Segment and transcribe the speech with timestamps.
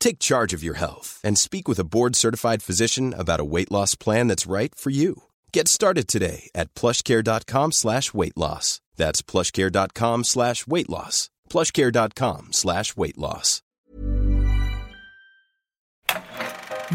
[0.00, 3.94] Take charge of your health and speak with a board-certified physician about a weight loss
[3.94, 5.14] plan that's right for you.
[5.52, 8.80] Get started today at plushcare.com slash weight loss.
[8.96, 11.30] That's plushcare.com slash weight loss.
[11.50, 13.62] plushcare.com slash weight loss.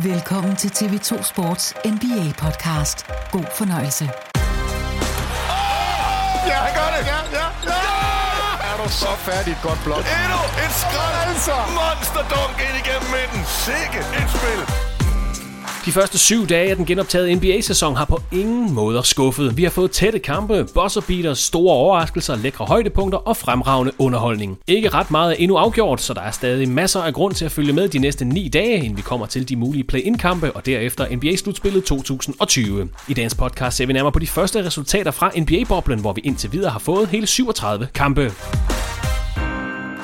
[0.03, 3.05] Velkommen til TV2 Sports NBA-podcast.
[3.31, 4.05] God fornøjelse.
[6.47, 6.74] Ja, han
[8.86, 9.97] Du så færdig et godt blok?
[9.97, 11.30] Endnu et skrald!
[11.30, 11.55] Altså!
[11.80, 13.41] Monsterdunk ind igennem midten.
[13.46, 14.94] Sikke et spil!
[15.85, 19.57] De første syv dage af den genoptagede NBA-sæson har på ingen måder skuffet.
[19.57, 24.57] Vi har fået tætte kampe, buzzer beaters, store overraskelser, lækre højdepunkter og fremragende underholdning.
[24.68, 27.51] Ikke ret meget er endnu afgjort, så der er stadig masser af grund til at
[27.51, 31.07] følge med de næste ni dage, inden vi kommer til de mulige play-in-kampe og derefter
[31.16, 32.90] NBA-slutspillet 2020.
[33.07, 36.51] I dagens podcast ser vi nærmere på de første resultater fra NBA-boblen, hvor vi indtil
[36.51, 38.31] videre har fået hele 37 kampe.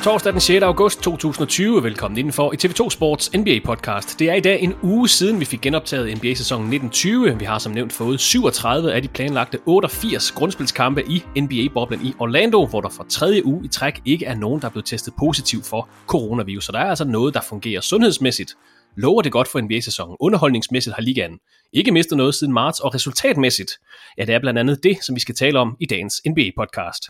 [0.04, 0.64] Torsdag den 6.
[0.64, 1.84] august 2020.
[1.84, 4.20] Velkommen indenfor i TV2 Sports NBA-podcast.
[4.20, 7.40] Det er i dag en uge siden, vi fik genoptaget NBA-sæsonen 1920.
[7.40, 12.66] Vi har som nævnt fået 37 af de planlagte 88 grundspilskampe i NBA-boblen i Orlando,
[12.66, 15.64] hvor der for tredje uge i træk ikke er nogen, der er blevet testet positiv
[15.64, 16.66] for coronavirus.
[16.66, 18.54] Så der er altså noget, der fungerer sundhedsmæssigt.
[18.98, 20.16] Lover det godt for NBA-sæsonen.
[20.20, 21.40] Underholdningsmæssigt har ligaen
[21.74, 23.72] ikke mistet noget siden marts, og resultatmæssigt,
[24.18, 27.10] ja, det er blandt andet det, som vi skal tale om i dagens NBA-podcast.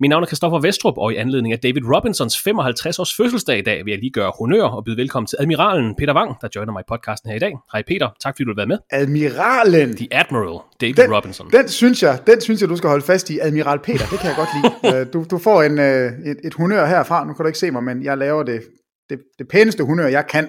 [0.00, 3.62] Mit navn er Christoffer Vestrup, og i anledning af David Robinsons 55 års fødselsdag i
[3.62, 6.72] dag, vil jeg lige gøre honør og byde velkommen til admiralen Peter Wang, der joiner
[6.72, 7.52] mig i podcasten her i dag.
[7.72, 8.78] Hej Peter, tak fordi du vil være med.
[8.90, 9.96] Admiralen.
[9.96, 11.50] The Admiral, David Den, Robinson.
[11.50, 13.38] den, synes jeg, den synes jeg, du skal holde fast i.
[13.38, 14.66] Admiral Peter, det kan jeg godt lide.
[15.00, 17.24] Øh, du, du får en, øh, et, et honør herfra.
[17.24, 18.62] Nu kan du ikke se mig, men jeg laver det,
[19.10, 20.48] det, det pæneste honør, jeg kan.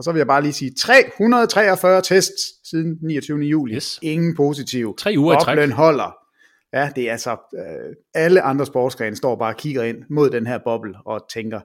[0.00, 3.38] Og så vil jeg bare lige sige, 343 tests siden 29.
[3.38, 3.74] juli.
[3.74, 3.98] Yes.
[4.02, 4.96] Ingen positiv.
[4.98, 5.56] Tre uger i træk.
[5.56, 6.16] Boblen holder.
[6.72, 10.46] Ja, det er altså, øh, alle andre sportsgrene står bare og kigger ind mod den
[10.46, 11.60] her boble og tænker,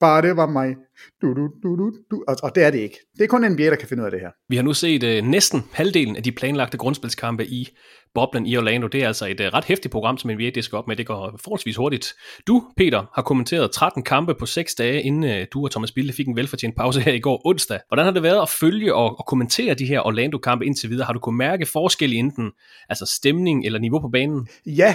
[0.00, 0.74] bare det var mig.
[1.22, 2.24] Du, du, du, du, du.
[2.28, 2.96] Og, og det er det ikke.
[3.18, 4.30] Det er kun NBA, der kan finde ud af det her.
[4.48, 7.68] Vi har nu set øh, næsten halvdelen af de planlagte grundspilskampe i
[8.14, 8.86] boblen i Orlando.
[8.86, 10.96] Det er altså et øh, ret hæftigt program, som NBA disker op med.
[10.96, 12.14] Det går forholdsvis hurtigt.
[12.46, 16.12] Du, Peter, har kommenteret 13 kampe på 6 dage, inden øh, du og Thomas Bilde
[16.12, 17.80] fik en velfortjent pause her i går onsdag.
[17.88, 21.06] Hvordan har det været at følge og, og kommentere de her Orlando-kampe indtil videre?
[21.06, 22.50] Har du kunnet mærke forskel i enten
[22.88, 24.48] altså stemning eller niveau på banen?
[24.66, 24.94] Ja,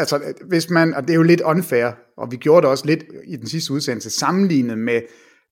[0.00, 3.04] altså hvis man, og det er jo lidt unfair, og vi gjorde det også lidt
[3.26, 5.00] i den sidste udsendelse, sammenlignet med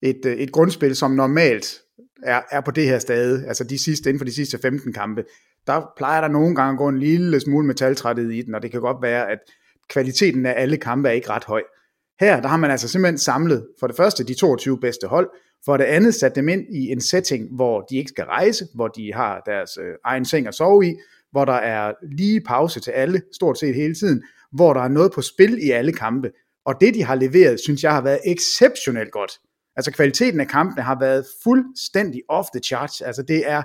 [0.03, 1.81] et, øh, et grundspil, som normalt
[2.22, 5.25] er, er på det her stade, altså de sidste, inden for de sidste 15 kampe,
[5.66, 8.71] der plejer der nogle gange at gå en lille smule metaltrættet i den, og det
[8.71, 9.39] kan godt være, at
[9.89, 11.62] kvaliteten af alle kampe er ikke ret høj.
[12.21, 15.30] Her, der har man altså simpelthen samlet, for det første, de 22 bedste hold,
[15.65, 18.89] for det andet sat dem ind i en setting, hvor de ikke skal rejse, hvor
[18.89, 20.94] de har deres øh, egen seng at sove i,
[21.30, 24.22] hvor der er lige pause til alle, stort set hele tiden,
[24.53, 26.30] hvor der er noget på spil i alle kampe.
[26.65, 29.33] Og det, de har leveret, synes jeg har været exceptionelt godt.
[29.77, 33.00] Altså kvaliteten af kampene har været fuldstændig off the charts.
[33.00, 33.62] Altså det er,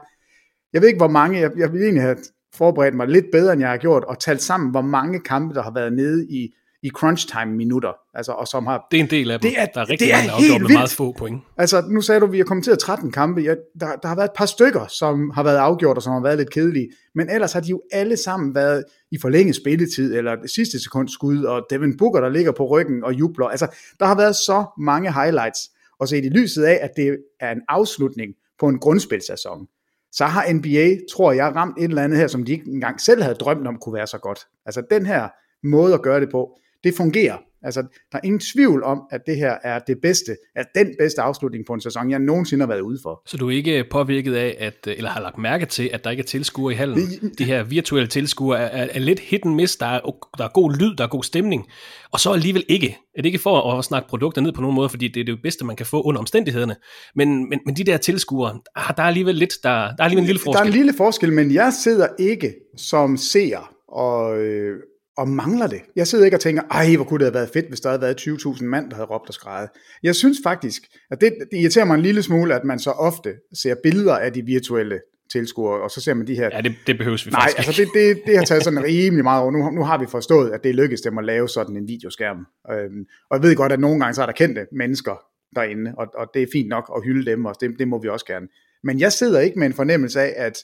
[0.74, 2.18] jeg ved ikke hvor mange, jeg, jeg vil egentlig have
[2.56, 5.64] forberedt mig lidt bedre, end jeg har gjort, og talt sammen, hvor mange kampe, der
[5.64, 6.54] har været nede i,
[6.84, 8.88] i crunch time minutter, altså, og som har...
[8.92, 9.52] Det er en del af dem.
[9.52, 10.74] Det er, der er rigtig det er mange, der vildt.
[10.74, 11.42] meget få point.
[11.58, 13.42] Altså, nu sagde du, at vi har kommenteret 13 kampe.
[13.42, 16.22] Ja, der, der har været et par stykker, som har været afgjort, og som har
[16.22, 16.90] været lidt kedelige.
[17.16, 21.08] Men ellers har de jo alle sammen været i forlænget spilletid, eller det sidste sekund
[21.08, 23.46] skud, og Devin Booker, der ligger på ryggen og jubler.
[23.46, 23.68] Altså,
[24.00, 25.60] der har været så mange highlights.
[26.00, 29.68] Og set i lyset af, at det er en afslutning på en grundspilsæson,
[30.12, 33.22] så har NBA, tror jeg, ramt et eller andet her, som de ikke engang selv
[33.22, 34.40] havde drømt om kunne være så godt.
[34.66, 35.30] Altså den her
[35.64, 37.38] måde at gøre det på, det fungerer.
[37.66, 37.82] Altså,
[38.12, 41.66] der er ingen tvivl om, at det her er det bedste, at den bedste afslutning
[41.66, 43.22] på en sæson, jeg nogensinde har været ude for.
[43.26, 46.22] Så du er ikke påvirket af, at, eller har lagt mærke til, at der ikke
[46.22, 47.00] er tilskuere i hallen?
[47.38, 49.76] De her virtuelle tilskuere er, er, er lidt hit and miss.
[49.76, 50.00] Der er,
[50.38, 51.68] der er god lyd, der er god stemning.
[52.12, 52.98] Og så alligevel ikke.
[53.16, 55.40] Er det ikke for at snakke produkter ned på nogen måde, fordi det er det
[55.44, 56.76] bedste, man kan få under omstændighederne.
[57.16, 60.24] Men, men, men de der tilskuere, ah, der er alligevel lidt, der, der er alligevel
[60.24, 60.54] en lille forskel.
[60.54, 64.80] Der er en lille forskel, men jeg sidder ikke som seer og, øh,
[65.18, 65.82] og mangler det.
[65.96, 68.02] Jeg sidder ikke og tænker, ej, hvor kunne det have været fedt, hvis der havde
[68.02, 69.70] været 20.000 mand, der havde råbt og skrejet.
[70.04, 70.82] Jeg synes faktisk,
[71.12, 74.34] at det, det irriterer mig en lille smule, at man så ofte ser billeder af
[74.34, 75.00] de virtuelle
[75.32, 76.50] tilskuere, og så ser man de her...
[76.54, 79.24] Ja, det, det behøves vi Nej, faktisk altså det, det, det har taget sådan rimelig
[79.24, 79.52] meget over.
[79.52, 82.38] Nu, nu har vi forstået, at det lykkedes dem at lave sådan en videoskærm.
[82.72, 85.16] Øhm, og jeg ved godt, at nogle gange så er der kendte mennesker
[85.56, 88.08] derinde, og, og det er fint nok at hylde dem, og det, det må vi
[88.08, 88.48] også gerne.
[88.84, 90.58] Men jeg sidder ikke med en fornemmelse af, at,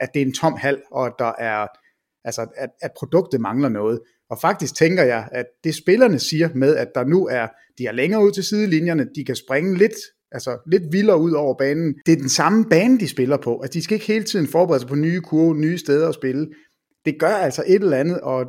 [0.00, 1.66] at det er en tom hal, og at der er,
[2.26, 4.00] altså, at, at produktet mangler noget.
[4.30, 7.46] Og faktisk tænker jeg, at det spillerne siger med, at der nu er,
[7.78, 9.94] de er længere ud til sidelinjerne, de kan springe lidt,
[10.32, 11.94] altså lidt vildere ud over banen.
[12.06, 13.60] Det er den samme bane, de spiller på.
[13.60, 16.48] Altså, de skal ikke hele tiden forberede sig på nye kurve, nye steder at spille.
[17.04, 18.44] Det gør altså et eller andet, og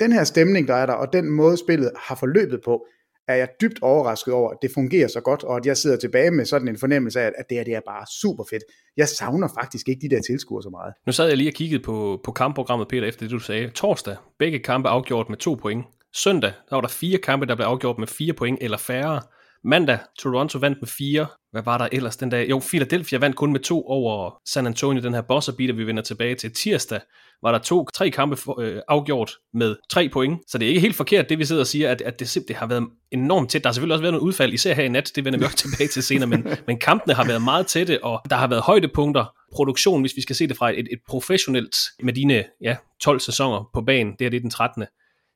[0.00, 2.86] den her stemning, der er der, og den måde spillet har forløbet på,
[3.30, 6.30] er jeg dybt overrasket over, at det fungerer så godt, og at jeg sidder tilbage
[6.30, 8.62] med sådan en fornemmelse af, at det her det er bare super fedt.
[8.96, 10.94] Jeg savner faktisk ikke de der tilskuere så meget.
[11.06, 13.70] Nu sad jeg lige og kiggede på, på kampprogrammet, Peter, efter det du sagde.
[13.70, 15.84] Torsdag, begge kampe afgjort med to point.
[16.14, 19.20] Søndag, der var der fire kampe, der blev afgjort med fire point eller færre.
[19.64, 21.26] Mandag, Toronto vandt med fire.
[21.52, 22.50] Hvad var der ellers den dag?
[22.50, 26.02] Jo, Philadelphia vandt kun med to over San Antonio, den her buzzer beater, vi vender
[26.02, 27.00] tilbage til tirsdag.
[27.42, 30.40] Var der to, tre kampe for, øh, afgjort med tre point.
[30.48, 32.56] Så det er ikke helt forkert, det vi sidder og siger, at, at det simpelthen
[32.56, 33.64] har været enormt tæt.
[33.64, 35.56] Der har selvfølgelig også været nogle udfald, især her i nat, det vender vi også
[35.68, 39.24] tilbage til senere, men, men kampene har været meget tætte, og der har været højdepunkter.
[39.52, 43.70] Produktion, hvis vi skal se det fra et, et professionelt, med dine ja, 12 sæsoner
[43.74, 44.84] på banen, det er det den 13.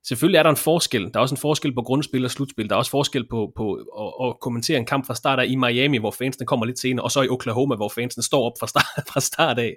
[0.09, 1.03] Selvfølgelig er der en forskel.
[1.03, 2.69] Der er også en forskel på grundspil og slutspil.
[2.69, 5.57] Der er også forskel på, på at, at kommentere en kamp fra start af i
[5.57, 8.67] Miami, hvor fansene kommer lidt senere, og så i Oklahoma, hvor fansene står op fra
[8.67, 9.77] start, fra start af.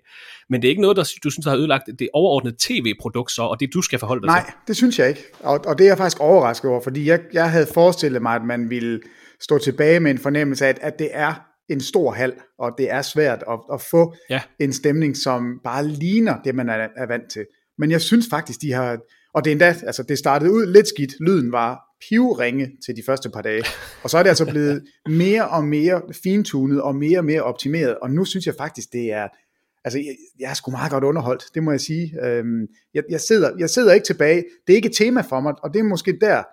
[0.49, 3.59] Men det er ikke noget, der du synes, har ødelagt det overordnede tv-produkt så, og
[3.59, 4.53] det du skal forholde dig Nej, til.
[4.67, 5.23] det synes jeg ikke.
[5.39, 8.43] Og, og det er jeg faktisk overrasket over, fordi jeg, jeg havde forestillet mig, at
[8.45, 8.99] man ville
[9.41, 11.33] stå tilbage med en fornemmelse af, at, at det er
[11.69, 14.41] en stor hal, og det er svært at, at få Ja.
[14.59, 17.45] en stemning, som bare ligner det, man er, er vant til.
[17.77, 18.97] Men jeg synes faktisk, de har...
[19.37, 21.11] Og det endda, altså det startede ud lidt skidt.
[21.19, 21.79] Lyden var
[22.09, 23.63] pivringe til de første par dage.
[24.03, 27.97] Og så er det altså blevet mere og mere fintunet og mere og mere optimeret.
[27.97, 29.27] Og nu synes jeg faktisk, det er...
[29.85, 32.25] Altså, jeg, jeg er sgu meget godt underholdt, det må jeg sige.
[32.25, 34.43] Øhm, jeg, jeg, sidder, jeg sidder ikke tilbage.
[34.67, 36.43] Det er ikke et tema for mig, og det er måske der,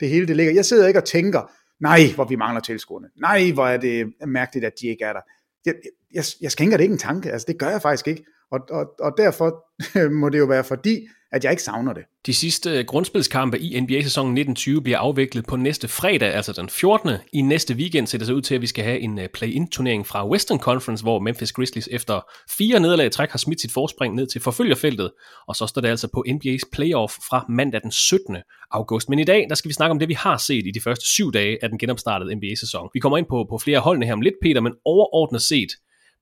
[0.00, 0.52] det hele det ligger.
[0.52, 1.50] Jeg sidder ikke og tænker,
[1.80, 3.08] nej, hvor vi mangler tilskuerne.
[3.20, 5.20] Nej, hvor er det mærkeligt, at de ikke er der.
[5.66, 5.74] Jeg,
[6.14, 8.24] jeg, jeg skænker det ikke en tanke, altså det gør jeg faktisk ikke.
[8.52, 9.64] Og, og, og derfor
[10.20, 11.00] må det jo være fordi,
[11.32, 12.02] at jeg ikke savner det.
[12.26, 17.10] De sidste grundspilskampe i NBA-sæsonen 1920 bliver afviklet på næste fredag, altså den 14.
[17.32, 20.06] I næste weekend ser det sig ud til, at vi skal have en øh, play-in-turnering
[20.06, 22.20] fra Western Conference, hvor Memphis Grizzlies efter
[22.58, 25.10] fire nederlag i træk har smidt sit forspring ned til forfølgerfeltet,
[25.48, 28.36] og så står det altså på NBA's playoff fra mandag den 17.
[28.70, 29.08] august.
[29.08, 31.06] Men i dag, der skal vi snakke om det, vi har set i de første
[31.06, 32.88] syv dage af den genopstartede NBA-sæson.
[32.94, 35.70] Vi kommer ind på, på flere holdene her om lidt, Peter, men overordnet set,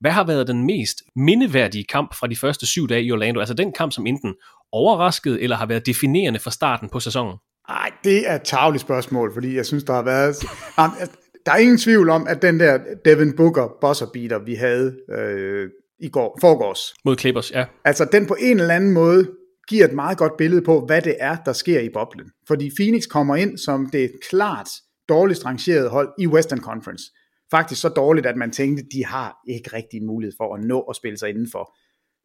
[0.01, 3.39] hvad har været den mest mindeværdige kamp fra de første syv dage i Orlando?
[3.39, 4.35] Altså den kamp, som enten
[4.71, 7.37] overraskede eller har været definerende for starten på sæsonen?
[7.69, 10.35] Ej, det er et tageligt spørgsmål, fordi jeg synes, der har været...
[10.77, 15.69] Altså, Der er ingen tvivl om, at den der Devin Booker buzzer vi havde øh,
[15.99, 17.65] i går, forgårs, Mod Clippers, ja.
[17.85, 19.31] altså den på en eller anden måde
[19.67, 22.27] giver et meget godt billede på, hvad det er, der sker i boblen.
[22.47, 24.67] Fordi Phoenix kommer ind som det klart
[25.09, 27.03] dårligst rangerede hold i Western Conference.
[27.51, 30.81] Faktisk så dårligt, at man tænkte, de har ikke rigtig en mulighed for at nå
[30.81, 31.75] at spille sig indenfor.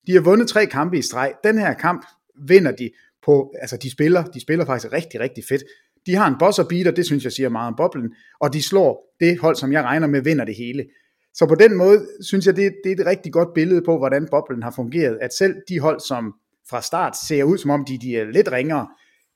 [0.06, 1.35] De har vundet tre kampe i streg.
[1.45, 2.06] Den her kamp
[2.49, 2.90] vinder de
[3.25, 5.62] på, altså de spiller, de spiller faktisk rigtig, rigtig fedt.
[6.06, 9.14] De har en buzzer beater, det synes jeg siger meget om boblen, og de slår
[9.21, 10.87] det hold, som jeg regner med, vinder det hele.
[11.35, 14.28] Så på den måde synes jeg, det, det er et rigtig godt billede på, hvordan
[14.30, 15.18] boblen har fungeret.
[15.21, 16.35] At selv de hold, som
[16.71, 18.88] fra start ser ud, som om de, de er lidt ringere,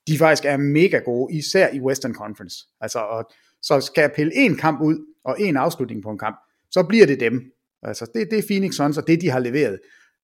[0.07, 2.57] de faktisk er mega gode, især i Western Conference.
[2.81, 3.31] Altså, og,
[3.61, 6.35] så skal jeg pille en kamp ud, og en afslutning på en kamp,
[6.71, 7.41] så bliver det dem.
[7.83, 9.79] Altså, det, det er Phoenix Suns, og det de har leveret.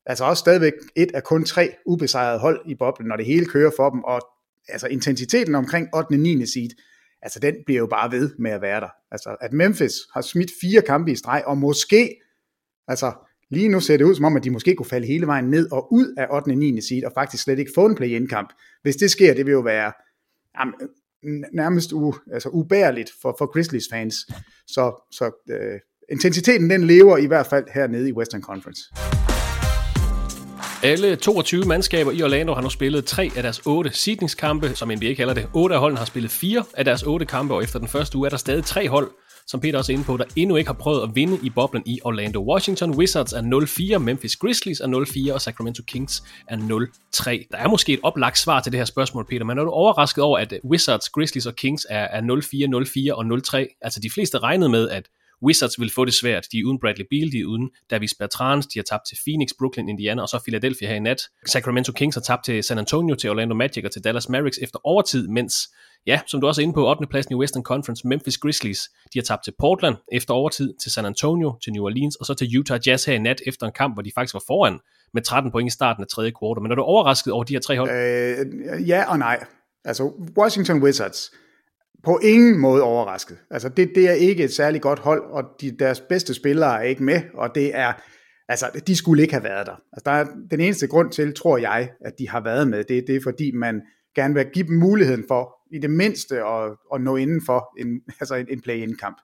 [0.05, 3.71] Altså også stadigvæk et af kun tre ubesejrede hold i boblen, når det hele kører
[3.77, 4.21] for dem, og
[4.69, 6.07] altså intensiteten omkring 8.
[6.07, 6.45] og 9.
[6.45, 6.69] seed,
[7.21, 8.89] altså den bliver jo bare ved med at være der.
[9.11, 12.21] Altså at Memphis har smidt fire kampe i streg, og måske,
[12.87, 13.11] altså
[13.49, 15.71] lige nu ser det ud som om, at de måske kunne falde hele vejen ned
[15.71, 16.49] og ud af 8.
[16.49, 16.81] og 9.
[16.81, 18.53] seed, og faktisk slet ikke få en play-in kamp.
[18.81, 19.91] Hvis det sker, det vil jo være
[20.59, 20.73] jamen,
[21.53, 24.15] nærmest u, altså ubærligt for, for Grizzlies fans.
[24.67, 25.79] Så, så øh,
[26.11, 28.81] intensiteten den lever i hvert fald hernede i Western Conference.
[30.83, 35.13] Alle 22 mandskaber i Orlando har nu spillet tre af deres otte sidningskampe, som NBA
[35.13, 35.49] kalder det.
[35.53, 38.27] Otte af holdene har spillet fire af deres otte kampe, og efter den første uge
[38.27, 39.11] er der stadig tre hold,
[39.47, 41.83] som Peter også er inde på, der endnu ikke har prøvet at vinde i boblen
[41.85, 42.39] i Orlando.
[42.51, 43.41] Washington Wizards er
[43.95, 47.47] 0-4, Memphis Grizzlies er 0-4, og Sacramento Kings er 0-3.
[47.51, 50.23] Der er måske et oplagt svar til det her spørgsmål, Peter, men er du overrasket
[50.23, 53.77] over, at Wizards, Grizzlies og Kings er, er 0-4, 0-4 og 0-3?
[53.81, 55.09] Altså de fleste regnede med, at
[55.43, 56.47] Wizards vil få det svært.
[56.51, 59.49] De er uden Bradley Beal, de er uden Davis Bertrand, de har tabt til Phoenix,
[59.59, 61.21] Brooklyn, Indiana og så Philadelphia her i nat.
[61.45, 64.79] Sacramento Kings har tabt til San Antonio, til Orlando Magic og til Dallas Mavericks efter
[64.83, 65.55] overtid, mens,
[66.05, 67.07] ja, som du også er inde på, 8.
[67.07, 71.05] pladsen i Western Conference, Memphis Grizzlies, de har tabt til Portland efter overtid, til San
[71.05, 73.95] Antonio, til New Orleans og så til Utah Jazz her i nat efter en kamp,
[73.95, 74.79] hvor de faktisk var foran
[75.13, 76.61] med 13 point i starten af tredje kvartal.
[76.61, 77.89] Men er du overrasket over de her tre hold?
[77.89, 79.45] Øh, ja og nej.
[79.85, 81.31] Altså, Washington Wizards,
[82.07, 83.37] på ingen måde overrasket.
[83.51, 86.83] Altså det, det er ikke et særligt godt hold, og de, deres bedste spillere er
[86.83, 87.93] ikke med, og det er,
[88.49, 89.75] altså de skulle ikke have været der.
[89.93, 93.03] Altså der er den eneste grund til, tror jeg, at de har været med, det,
[93.07, 93.81] det er fordi man
[94.15, 98.01] gerne vil give dem muligheden for, i det mindste, at, at nå inden for en,
[98.21, 99.17] altså en, en play-in-kamp.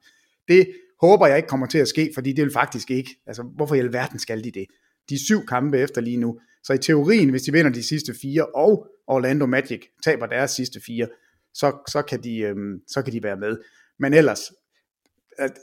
[0.47, 0.67] Det
[1.01, 3.15] håber jeg ikke kommer til at ske, fordi det vil faktisk ikke.
[3.27, 4.65] Altså hvorfor i alverden skal de det?
[5.09, 8.45] De syv kampe efter lige nu, så i teorien, hvis de vinder de sidste fire,
[8.45, 11.07] og Orlando Magic taber deres sidste fire,
[11.53, 13.57] så, så, kan de, øhm, så kan de være med.
[13.99, 14.51] Men ellers,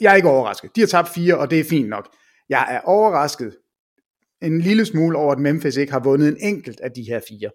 [0.01, 0.77] jeg er ikke overrasket.
[0.77, 2.09] De har tabt fire, og det er fint nok.
[2.49, 3.57] Jeg er overrasket
[4.43, 7.51] en lille smule over, at Memphis ikke har vundet en enkelt af de her fire.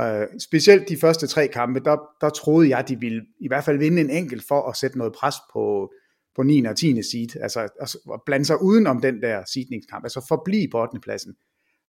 [0.00, 3.78] Uh, specielt de første tre kampe, der, der troede jeg, de ville i hvert fald
[3.78, 5.92] vinde en enkelt for at sætte noget pres på,
[6.36, 6.64] på 9.
[6.64, 7.02] og 10.
[7.02, 7.60] seed, altså
[8.14, 11.00] at blande sig uden om den der seedningskamp, altså forblive på 8.
[11.00, 11.34] pladsen.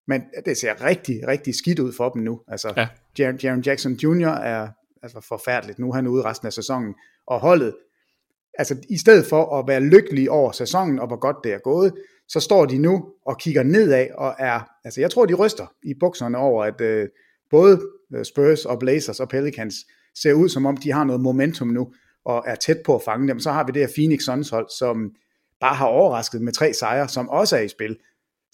[0.06, 2.40] Men det ser rigtig, rigtig skidt ud for dem nu.
[2.48, 2.88] Altså, ja.
[3.42, 4.28] Jaron Jackson Jr.
[4.28, 4.68] er
[5.04, 5.78] altså forfærdeligt.
[5.78, 6.94] Nu er han ude resten af sæsonen.
[7.26, 7.76] Og holdet,
[8.58, 11.92] altså i stedet for at være lykkelige over sæsonen og hvor godt det er gået,
[12.28, 15.94] så står de nu og kigger nedad og er, altså jeg tror de ryster i
[16.00, 17.08] bukserne over, at øh,
[17.50, 17.80] både
[18.14, 19.74] øh, Spurs og Blazers og Pelicans
[20.14, 21.92] ser ud som om de har noget momentum nu
[22.24, 23.40] og er tæt på at fange dem.
[23.40, 25.10] Så har vi det her Phoenix Suns hold, som
[25.60, 27.96] bare har overrasket med tre sejre, som også er i spil.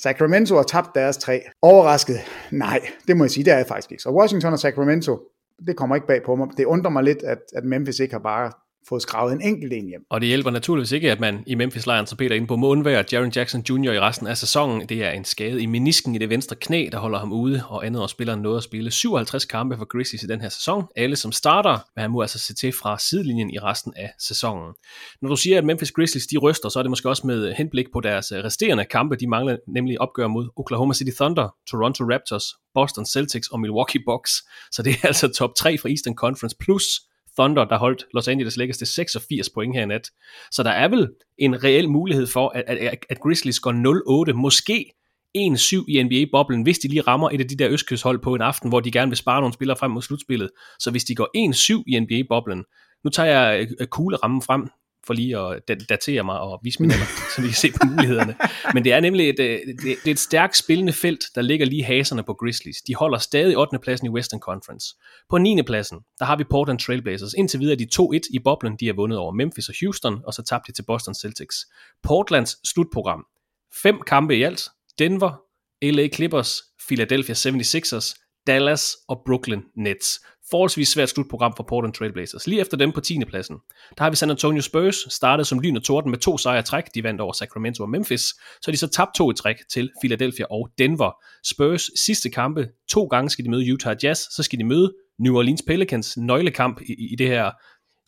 [0.03, 1.43] Sacramento har tabt deres tre.
[1.63, 2.21] Overrasket?
[2.51, 4.03] Nej, det må jeg sige, det er jeg faktisk ikke.
[4.03, 5.19] Så Washington og Sacramento
[5.67, 6.49] det kommer ikke bag på mig.
[6.57, 8.53] Det undrer mig lidt, at, at Memphis ikke har bare
[8.89, 10.05] fået skravet en enkelt en hjem.
[10.11, 13.05] Og det hjælper naturligvis ikke, at man i Memphis-lejren, så Peter inde på, må undvære
[13.13, 13.93] Jaron Jackson Jr.
[13.93, 14.89] i resten af sæsonen.
[14.89, 17.87] Det er en skade i menisken i det venstre knæ, der holder ham ude, og
[17.87, 20.85] andet år spiller noget at spille 57 kampe for Grizzlies i den her sæson.
[20.97, 24.75] Alle som starter, men han må altså se til fra sidelinjen i resten af sæsonen.
[25.23, 27.55] Når du siger, at Memphis Grizzlies de ryster, så er det måske også med øh,
[27.59, 29.17] henblik på deres øh, resterende kampe.
[29.17, 32.45] De mangler nemlig opgør mod Oklahoma City Thunder, Toronto Raptors,
[32.75, 34.33] Boston Celtics og Milwaukee Bucks.
[34.73, 36.85] Så det er altså top 3 fra Eastern Conference plus
[37.41, 40.11] Thunder, der holdt Los Angeles Lakers til 86 point her i nat.
[40.51, 43.73] Så der er vel en reel mulighed for, at, at, at Grizzlies går
[44.31, 44.93] 0-8, måske
[45.39, 48.69] 1-7 i NBA-boblen, hvis de lige rammer et af de der østkysthold på en aften,
[48.69, 50.51] hvor de gerne vil spare nogle spillere frem mod slutspillet.
[50.79, 51.29] Så hvis de går
[51.79, 52.65] 1-7 i NBA-boblen,
[53.05, 54.69] nu tager jeg øh, øh, kuglerammen frem,
[55.07, 56.93] for lige at datere mig og vise mine
[57.35, 58.37] så vi kan se på mulighederne.
[58.75, 61.67] Men det er nemlig et, øh, det, det er et stærkt spillende felt, der ligger
[61.67, 62.77] lige haserne på Grizzlies.
[62.77, 63.79] De holder stadig 8.
[63.79, 64.87] pladsen i Western Conference.
[65.31, 65.63] På 9.
[65.63, 67.33] pladsen, der har vi Portland Trailblazers.
[67.33, 70.43] Indtil videre de 2-1 i boblen, de har vundet over Memphis og Houston, og så
[70.43, 71.57] tabte de til Boston Celtics.
[72.03, 73.25] Portlands slutprogram.
[73.83, 74.63] Fem kampe i alt.
[74.99, 75.41] Denver,
[75.83, 78.15] LA Clippers, Philadelphia 76ers,
[78.47, 82.47] Dallas og Brooklyn Nets forholdsvis svært slutprogram for Portland Trailblazers.
[82.47, 83.25] Lige efter dem på 10.
[83.25, 83.57] pladsen,
[83.99, 86.85] der har vi San Antonio Spurs, startet som lyn og torden med to sejre træk.
[86.95, 88.23] De vandt over Sacramento og Memphis.
[88.63, 91.13] Så de så tabt to i træk til Philadelphia og Denver.
[91.45, 95.37] Spurs sidste kampe, to gange skal de møde Utah Jazz, så skal de møde New
[95.37, 97.51] Orleans Pelicans nøglekamp i, i det her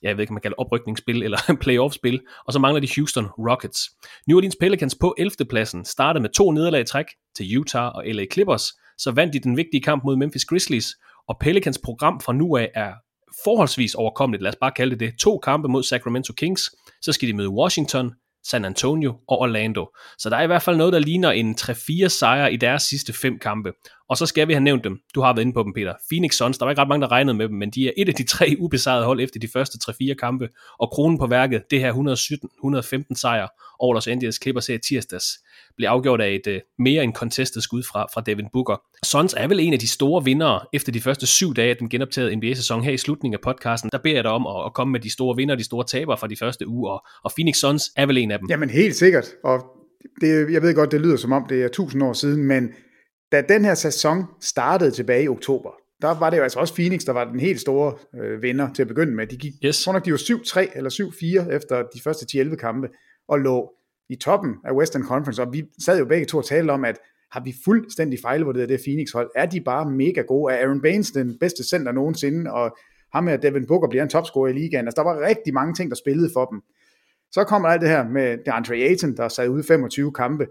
[0.03, 3.91] jeg ved ikke, om man kalder oprykningsspil eller playoff-spil, og så mangler de Houston Rockets.
[4.27, 5.47] New Orleans Pelicans på 11.
[5.51, 7.07] pladsen startede med to nederlag i træk
[7.37, 10.97] til Utah og LA Clippers, så vandt de den vigtige kamp mod Memphis Grizzlies,
[11.33, 12.93] og Pelicans program fra nu af er
[13.45, 15.19] forholdsvis overkommeligt, lad os bare kalde det det.
[15.19, 16.71] To kampe mod Sacramento Kings,
[17.03, 18.13] så skal de møde Washington,
[18.45, 19.87] San Antonio og Orlando.
[20.19, 23.13] Så der er i hvert fald noget, der ligner en 3-4 sejre i deres sidste
[23.13, 23.73] fem kampe.
[24.09, 24.99] Og så skal vi have nævnt dem.
[25.15, 25.95] Du har været inde på dem, Peter.
[26.11, 28.09] Phoenix Suns, der var ikke ret mange, der regnede med dem, men de er et
[28.09, 30.49] af de tre ubesejrede hold efter de første 3-4 kampe.
[30.79, 31.93] Og kronen på værket, det her
[33.13, 33.49] 117-115 sejr
[33.79, 35.27] over Los Angeles Clippers her i tirsdags,
[35.77, 38.77] blev afgjort af et uh, mere end contested skud fra, fra Devin Booker.
[39.05, 41.89] Suns er vel en af de store vindere efter de første syv dage af den
[41.89, 43.91] genoptagede NBA-sæson her i slutningen af podcasten.
[43.93, 45.85] Der beder jeg dig om at, at komme med de store vinder og de store
[45.85, 48.49] tabere fra de første uger, og, og Phoenix Suns er vel en af dem.
[48.51, 49.65] Jamen helt sikkert, og
[50.21, 52.69] det, jeg ved godt, det lyder som om det er tusind år siden, men
[53.33, 55.71] da den her sæson startede tilbage i oktober,
[56.03, 58.83] der var det jo altså også Phoenix, der var den helt store øh, vinder til
[58.83, 59.27] at begynde med.
[59.27, 59.85] De gik, yes.
[59.85, 60.91] tror nok, de var 7-3 eller
[61.49, 62.89] 7-4 efter de første 10-11 kampe,
[63.29, 63.73] og lå
[64.09, 66.99] i toppen af Western Conference, og vi sad jo begge to og talte om, at
[67.33, 69.31] har vi fuldstændig fejlvurderet det Phoenix-hold?
[69.37, 70.55] Er de bare mega gode?
[70.55, 72.53] Er Aaron Baines den bedste center nogensinde?
[72.53, 72.77] Og
[73.13, 74.87] ham med Devin Booker bliver en topscorer i ligaen.
[74.87, 76.61] Altså, der var rigtig mange ting, der spillede for dem.
[77.33, 80.47] Så kommer alt det her med DeAndre Ayton, der sad ude 25 kampe,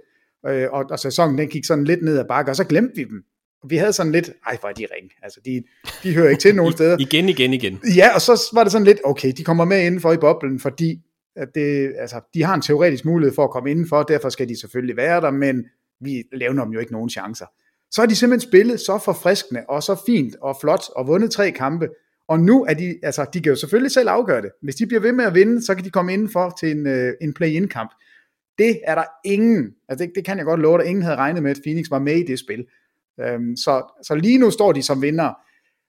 [0.48, 3.03] øh, og, og sæsonen den gik sådan lidt ned ad bakke, og så glemte vi
[3.03, 3.24] dem.
[3.70, 5.63] Vi havde sådan lidt, ej hvor er de ring, altså de,
[6.03, 6.98] de hører ikke til nogen steder.
[7.00, 7.79] igen, igen, igen.
[7.96, 11.01] Ja, og så var det sådan lidt, okay, de kommer med indenfor i boblen, fordi
[11.35, 14.59] at det, altså, de har en teoretisk mulighed for at komme indenfor, derfor skal de
[14.59, 15.65] selvfølgelig være der, men
[16.01, 17.45] vi laver dem jo ikke nogen chancer.
[17.91, 21.51] Så har de simpelthen spillet så forfriskende, og så fint og flot, og vundet tre
[21.51, 21.89] kampe,
[22.27, 24.51] og nu er de, altså de kan jo selvfølgelig selv afgøre det.
[24.61, 27.13] Hvis de bliver ved med at vinde, så kan de komme indenfor til en, øh,
[27.21, 27.91] en play-in-kamp.
[28.57, 31.43] Det er der ingen, altså det, det kan jeg godt love dig, ingen havde regnet
[31.43, 32.65] med, at Phoenix var med i det spil.
[33.19, 35.33] Øhm, så, så lige nu står de som vinder.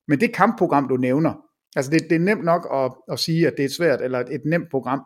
[0.08, 1.34] Men det kampprogram, du nævner,
[1.76, 4.20] altså det, det er nemt nok at, at sige, at det er et svært, eller
[4.20, 5.00] et, et nemt program,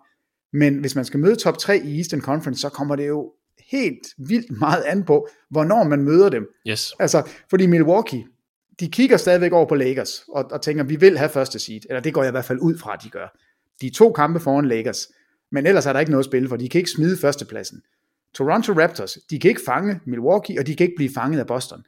[0.52, 3.32] men hvis man skal møde top 3 i Eastern Conference, så kommer det jo
[3.70, 6.46] helt vildt meget an på, hvornår man møder dem.
[6.68, 6.92] Yes.
[6.98, 8.26] Altså, fordi Milwaukee,
[8.80, 12.00] de kigger stadigvæk over på Lakers, og, og tænker, vi vil have første seed, eller
[12.00, 13.38] det går jeg i hvert fald ud fra, at de gør.
[13.80, 15.08] De er to kampe foran Lakers,
[15.52, 17.82] men ellers er der ikke noget at spille for, de kan ikke smide førstepladsen.
[18.34, 21.84] Toronto Raptors, de kan ikke fange Milwaukee, og de kan ikke blive fanget af Boston.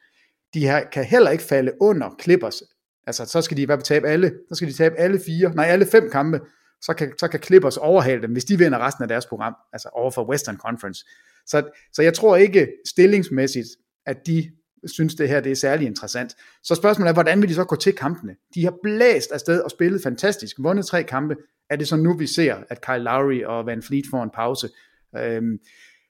[0.55, 2.63] De her, kan heller ikke falde under Clippers.
[3.07, 5.55] Altså, så skal de i hvert fald tabe alle, så skal de tabe alle fire,
[5.55, 6.41] nej, alle fem kampe,
[6.83, 9.89] så kan, så kan Clippers overhale dem, hvis de vinder resten af deres program, altså
[9.93, 11.05] over for Western Conference.
[11.47, 13.69] Så, så jeg tror ikke stillingsmæssigt,
[14.07, 14.51] at de
[14.87, 16.37] synes, det her det er særlig interessant.
[16.63, 18.37] Så spørgsmålet er, hvordan vil de så gå til kampene?
[18.55, 21.37] De har blæst afsted og spillet fantastisk, vundet tre kampe.
[21.71, 24.69] Er det så nu, vi ser, at Kyle Lowry og Van Fleet får en pause?
[25.17, 25.59] Øhm,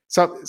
[0.09, 0.49] så,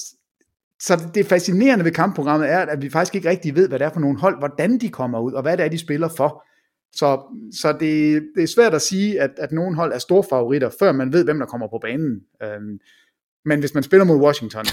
[0.80, 3.94] så det fascinerende ved kampprogrammet er, at vi faktisk ikke rigtig ved, hvad det er
[3.94, 6.46] for nogle hold, hvordan de kommer ud, og hvad det er, de spiller for.
[6.94, 7.22] Så,
[7.62, 10.92] så det, det er svært at sige, at, at nogle hold er store favoritter, før
[10.92, 12.22] man ved, hvem der kommer på banen.
[12.44, 12.80] Øhm,
[13.46, 14.66] men hvis man spiller mod Washington,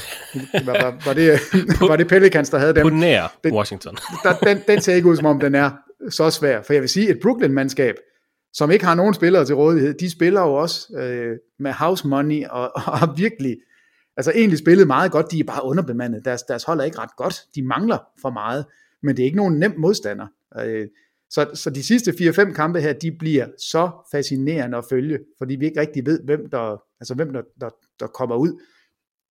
[0.65, 1.41] var, var, var, det,
[1.89, 2.83] var det Pelicans, der havde dem?
[2.83, 3.97] På nær Washington.
[4.23, 5.71] der, den, den ser ikke ud, som om den er
[6.11, 6.63] så svær.
[6.63, 7.95] For jeg vil sige, et Brooklyn-mandskab,
[8.53, 12.45] som ikke har nogen spillere til rådighed, de spiller jo også øh, med house money,
[12.51, 13.57] og, og har virkelig,
[14.17, 16.25] altså egentlig spillet meget godt, de er bare underbemandet.
[16.25, 18.65] Deres, deres hold er ikke ret godt, de mangler for meget,
[19.03, 20.27] men det er ikke nogen nem modstander.
[20.61, 20.87] Øh,
[21.31, 25.67] så, så de sidste 4-5 kampe her, de bliver så fascinerende at følge, fordi vi
[25.67, 28.61] ikke rigtig ved, hvem der, altså hvem der, der, der kommer ud.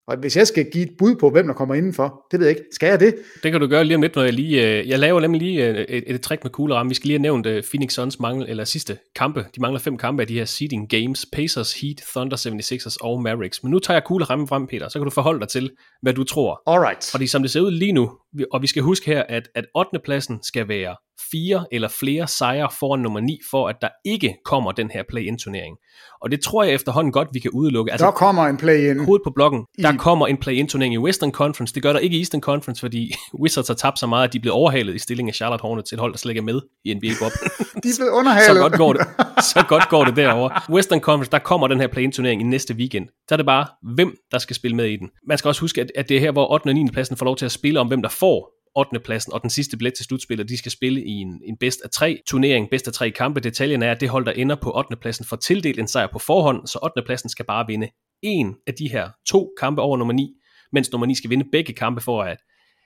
[0.08, 2.56] Og hvis jeg skal give et bud på, hvem der kommer indenfor, det ved jeg
[2.56, 2.68] ikke.
[2.72, 3.14] Skal jeg det?
[3.42, 4.78] Det kan du gøre lige om lidt, når jeg lige...
[4.78, 6.90] Øh, jeg laver nemlig lige øh, et, et trick med kugleramme.
[6.90, 9.46] Vi skal lige have nævnt uh, Phoenix Suns mangel, eller sidste kampe.
[9.54, 11.26] De mangler fem kampe af de her seeding games.
[11.32, 13.62] Pacers, Heat, Thunder 76ers og Mavericks.
[13.62, 15.70] Men nu tager jeg kuglerammen frem, Peter, så kan du forholde dig til,
[16.02, 16.62] hvad du tror.
[16.66, 17.08] Alright.
[17.10, 18.10] Fordi som det ser ud lige nu,
[18.52, 19.98] og vi skal huske her, at, at 8.
[20.04, 20.96] pladsen skal være
[21.30, 25.76] fire eller flere sejre foran nummer 9, for at der ikke kommer den her play-in-turnering.
[26.20, 27.92] Og det tror jeg efterhånden godt, vi kan udelukke.
[27.92, 29.04] Altså, der kommer en play-in.
[29.04, 29.82] Hovedet på blokken, i...
[29.82, 31.74] der kommer en play-in-turnering i Western Conference.
[31.74, 34.40] Det gør der ikke i Eastern Conference, fordi Wizards har tabt så meget, at de
[34.40, 36.94] blevet overhalet i stillingen af Charlotte Hornets, et hold, der slet ikke er med i
[36.94, 37.32] nba Bob.
[37.82, 38.46] de er blevet underhalet.
[38.46, 39.06] så, godt går det,
[39.54, 40.60] så godt går det derovre.
[40.70, 43.08] Western Conference, der kommer den her play-in-turnering i næste weekend.
[43.28, 45.08] Så er det bare, hvem der skal spille med i den.
[45.28, 46.66] Man skal også huske, at, at det er her, hvor 8.
[46.66, 46.90] og 9.
[46.92, 49.00] pladsen får lov til at spille om, hvem der får 8.
[49.00, 51.90] pladsen og den sidste billet til slutspillet, de skal spille i en, en bedst af
[51.90, 53.40] tre turnering, bedst af tre kampe.
[53.40, 54.96] Detaljen er, at det hold, der ender på 8.
[54.96, 57.02] pladsen, får tildelt en sejr på forhånd, så 8.
[57.06, 57.88] pladsen skal bare vinde
[58.22, 60.34] en af de her to kampe over nummer 9,
[60.72, 62.38] mens nummer 9 skal vinde begge kampe for at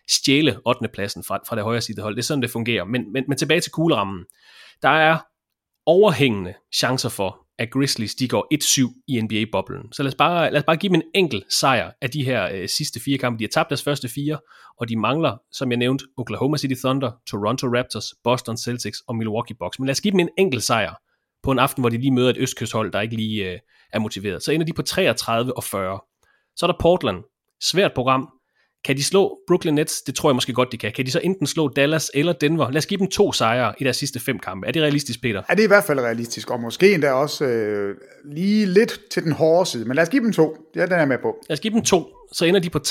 [0.09, 0.89] stjæle 8.
[0.95, 2.15] pladsen fra, fra det højre side hold.
[2.17, 2.85] Det er sådan, det fungerer.
[2.85, 4.25] Men, men, men tilbage til kuglerammen.
[4.83, 5.19] Der er
[5.87, 9.93] overhængende chancer for, at Grizzlies de går 1-7 i NBA-boblen.
[9.93, 12.49] Så lad os, bare, lad os bare give dem en enkelt sejr af de her
[12.53, 13.39] øh, sidste fire kampe.
[13.39, 14.39] De har tabt deres første fire,
[14.81, 19.57] og de mangler, som jeg nævnte, Oklahoma City Thunder, Toronto Raptors, Boston Celtics og Milwaukee
[19.61, 19.79] Bucks.
[19.79, 20.95] Men lad os give dem en enkelt sejr
[21.43, 23.59] på en aften, hvor de lige møder et østkysthold, der ikke lige øh,
[23.93, 24.43] er motiveret.
[24.43, 26.01] Så ender de på 33 og 40.
[26.57, 27.25] Så er der Portland.
[27.63, 28.29] Svært program,
[28.85, 30.03] kan de slå Brooklyn Nets?
[30.03, 30.93] Det tror jeg måske godt, de kan.
[30.93, 32.71] Kan de så enten slå Dallas eller Denver?
[32.71, 34.67] Lad os give dem to sejre i deres sidste fem kampe.
[34.67, 35.43] Er det realistisk, Peter?
[35.49, 39.23] Ja, det er i hvert fald realistisk, og måske endda også øh, lige lidt til
[39.25, 39.85] den hårde side.
[39.85, 40.57] Men lad os give dem to.
[40.77, 41.37] Ja, den er med på.
[41.49, 42.07] Lad os give dem to.
[42.33, 42.85] Så ender de på 33-41.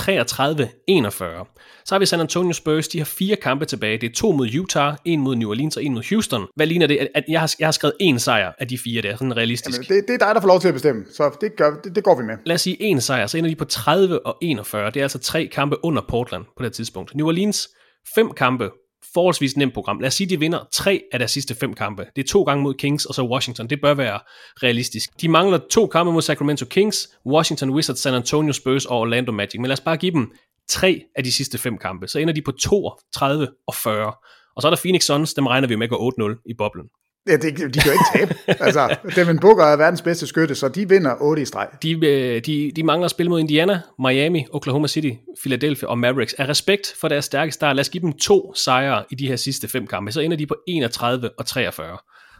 [1.85, 3.97] Så har vi San Antonio Spurs, de har fire kampe tilbage.
[3.97, 6.45] Det er to mod Utah, en mod New Orleans og en mod Houston.
[6.55, 7.07] Hvad ligner det?
[7.15, 9.77] At jeg har, jeg har skrevet en sejr af de fire der, sådan realistisk.
[9.77, 11.95] Jamen, det, det er dig, der får lov til at bestemme, så det, gør, det,
[11.95, 12.35] det går vi med.
[12.45, 14.91] Lad os sige en sejr, så ender de på 30 og 41.
[14.91, 17.15] Det er altså tre kampe under Portland på det tidspunkt.
[17.15, 17.69] New Orleans,
[18.15, 18.69] fem kampe
[19.13, 19.99] forholdsvis nemt program.
[19.99, 22.05] Lad os sige, de vinder tre af deres sidste fem kampe.
[22.15, 23.69] Det er to gange mod Kings og så Washington.
[23.69, 24.19] Det bør være
[24.63, 25.21] realistisk.
[25.21, 29.59] De mangler to kampe mod Sacramento Kings, Washington Wizards, San Antonio Spurs og Orlando Magic.
[29.59, 30.31] Men lad os bare give dem
[30.67, 32.07] tre af de sidste fem kampe.
[32.07, 34.13] Så ender de på 32 og 40.
[34.55, 36.85] Og så er der Phoenix Suns, dem regner vi med at gå 8-0 i boblen.
[37.27, 38.35] Ja, de, de kan jo ikke tabe.
[38.65, 41.67] altså, Devin Booker er verdens bedste skytte, så de vinder 8 i streg.
[41.83, 46.33] De, øh, de, de mangler at spille mod Indiana, Miami, Oklahoma City, Philadelphia og Mavericks.
[46.33, 49.35] Af respekt for deres stærke start, lad os give dem to sejre i de her
[49.35, 50.11] sidste fem kampe.
[50.11, 51.97] Så ender de på 31 og 43.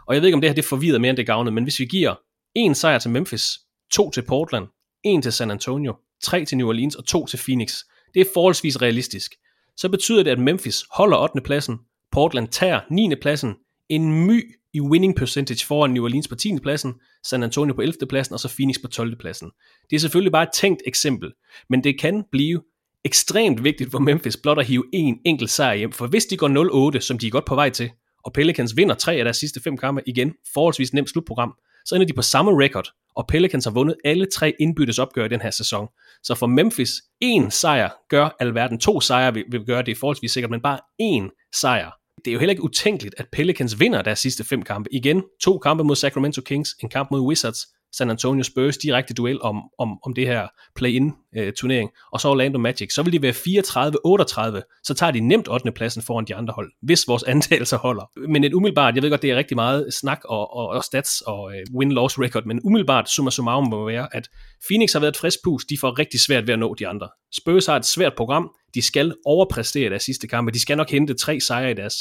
[0.08, 1.80] Og jeg ved ikke, om det her det forvirrer mere end det gavnede, men hvis
[1.80, 2.15] vi giver
[2.56, 3.50] en sejr til Memphis,
[3.92, 4.65] to til Portland,
[5.04, 7.80] en til San Antonio, tre til New Orleans og to til Phoenix,
[8.13, 9.36] det er forholdsvis realistisk.
[9.78, 11.42] Så betyder det, at Memphis holder 8.
[11.42, 11.78] pladsen,
[12.12, 13.15] Portland tager 9.
[13.22, 13.56] pladsen,
[13.89, 16.60] en my i winning percentage foran New Orleans på 10.
[16.60, 17.98] pladsen, San Antonio på 11.
[18.10, 19.16] pladsen og så Phoenix på 12.
[19.16, 19.52] pladsen.
[19.90, 21.32] Det er selvfølgelig bare et tænkt eksempel,
[21.70, 22.62] men det kan blive
[23.06, 26.94] ekstremt vigtigt for Memphis blot at hive en enkelt sejr hjem, for hvis de går
[26.98, 27.92] 0-8, som de er godt på vej til,
[28.24, 31.54] og Pelicans vinder tre af deres sidste fem kampe igen, forholdsvis nemt slutprogram,
[31.86, 35.28] så ender de på samme record, og Pelicans har vundet alle tre indbyttes opgør i
[35.28, 35.88] den her sæson.
[36.24, 38.80] Så for Memphis, en sejr gør alverden.
[38.80, 42.40] To sejre vil, vil gøre det forholdsvis sikkert, men bare én sejr det er jo
[42.40, 44.94] heller ikke utænkeligt, at Pelicans vinder deres sidste fem kampe.
[44.94, 49.41] Igen, to kampe mod Sacramento Kings, en kamp mod Wizards, San Antonio Spurs direkte duel
[49.41, 53.21] om, om, om det her play-in øh, turnering, og så Orlando Magic, så vil de
[53.21, 55.71] være 34-38, så tager de nemt 8.
[55.71, 58.30] pladsen foran de andre hold, hvis vores antagelser holder.
[58.30, 61.21] Men et umiddelbart, jeg ved godt, det er rigtig meget snak og, og, og stats
[61.21, 64.30] og øh, win-loss record, men umiddelbart summa summarum må være, at
[64.67, 67.10] Phoenix har været et frisk pus, de får rigtig svært ved at nå de andre.
[67.36, 71.13] Spurs har et svært program, de skal overpræstere deres sidste kampe, de skal nok hente
[71.13, 71.95] tre sejre i deres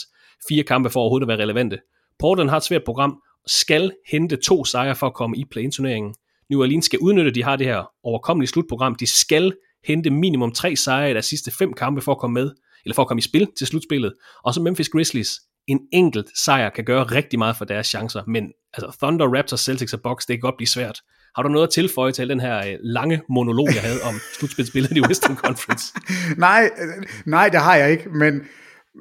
[0.49, 1.79] fire kampe for overhovedet at være relevante.
[2.19, 6.15] Portland har et svært program, skal hente to sejre for at komme i play-in-turneringen.
[6.51, 8.95] New Orleans skal udnytte, at de har det her overkommelige slutprogram.
[8.95, 9.53] De skal
[9.85, 12.51] hente minimum tre sejre i deres sidste fem kampe for at komme med,
[12.85, 14.15] eller for at komme i spil til slutspillet.
[14.45, 18.53] Og så Memphis Grizzlies, en enkelt sejr kan gøre rigtig meget for deres chancer, men
[18.73, 21.01] altså Thunder, Raptors, Celtics og Bucks, det kan godt blive svært.
[21.37, 24.97] Har du noget at tilføje til den her øh, lange monolog, jeg havde om slutspilsbilledet
[24.97, 25.95] i Western Conference?
[26.37, 28.43] nej, øh, nej, det har jeg ikke, men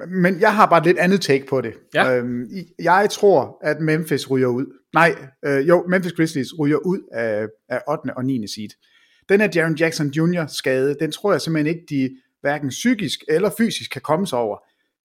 [0.06, 1.74] men jeg har bare et lidt andet take på det.
[1.94, 2.16] Ja.
[2.16, 2.46] Øhm,
[2.82, 4.66] jeg tror, at Memphis ryger ud.
[4.94, 8.16] Nej, øh, jo, Memphis Grizzlies ryger ud af, af 8.
[8.16, 8.46] og 9.
[8.48, 8.68] seed.
[9.28, 10.46] Den her Jaron Jackson Jr.
[10.46, 14.58] skade, den tror jeg simpelthen ikke, de hverken psykisk eller fysisk kan komme sig over.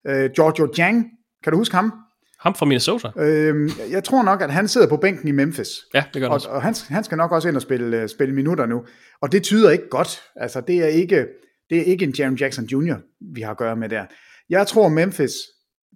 [0.07, 1.07] Øh, Giorgio Jang,
[1.45, 1.93] kan du huske ham?
[2.41, 3.09] Ham fra Minnesota?
[3.17, 5.69] Øh, jeg tror nok, at han sidder på bænken i Memphis.
[5.95, 8.09] Ja, det gør han og, og han, han skal nok også ind og spille, uh,
[8.09, 8.85] spille minutter nu.
[9.21, 10.23] Og det tyder ikke godt.
[10.37, 11.27] Altså, det er ikke,
[11.71, 12.95] det er ikke en Jaron Jackson Jr.,
[13.35, 14.05] vi har at gøre med der.
[14.51, 15.33] Jeg tror Memphis,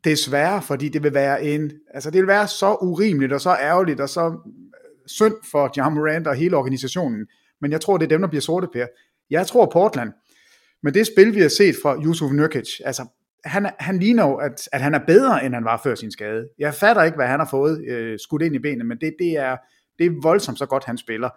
[0.04, 4.00] desværre, fordi det vil være en, altså det vil være så urimeligt og så ærgerligt
[4.00, 4.52] og så øh,
[5.06, 7.26] synd for John Morant og hele organisationen.
[7.60, 8.88] Men jeg tror, det er dem, der bliver sorte pære.
[9.30, 10.12] Jeg tror Portland,
[10.82, 13.06] men det spil, vi har set fra Yusuf Nurkic, altså
[13.44, 16.48] han, han ligner jo, at, at han er bedre, end han var før sin skade.
[16.58, 19.30] Jeg fatter ikke, hvad han har fået øh, skudt ind i benene, men det, det,
[19.30, 19.56] er,
[19.98, 21.30] det er voldsomt så godt, han spiller.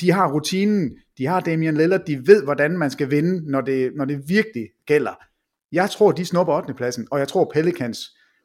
[0.00, 3.92] De har rutinen, de har Damian Lillard, de ved, hvordan man skal vinde, når det,
[3.96, 5.24] når det virkelig gælder.
[5.72, 6.74] Jeg tror, de snupper 8.
[6.74, 7.98] pladsen, og jeg tror, Pelicans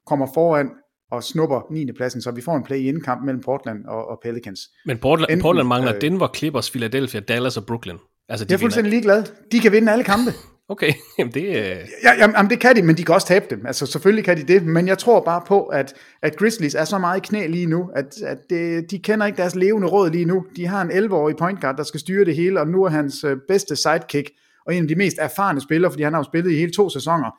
[0.05, 0.69] kommer foran
[1.11, 1.91] og snupper 9.
[1.91, 4.59] pladsen, så vi får en play-in kamp mellem Portland og, og Pelicans.
[4.85, 7.97] Men Portland, Enten, Portland mangler øh, Denver, Clippers, Philadelphia, Dallas og Brooklyn.
[8.29, 9.23] Altså, de jeg er fuldstændig ligeglad.
[9.51, 10.31] De kan vinde alle kampe.
[10.69, 11.43] Okay, jamen det...
[11.43, 11.77] Øh...
[12.03, 13.65] Ja, jamen, det kan de, men de kan også tabe dem.
[13.65, 16.97] Altså selvfølgelig kan de det, men jeg tror bare på, at, at Grizzlies er så
[16.97, 20.25] meget i knæ lige nu, at, at det, de kender ikke deres levende råd lige
[20.25, 20.45] nu.
[20.55, 23.23] De har en 11-årig point guard, der skal styre det hele, og nu er hans
[23.23, 24.29] øh, bedste sidekick
[24.67, 26.89] og en af de mest erfarne spillere, fordi han har jo spillet i hele to
[26.89, 27.32] sæsoner,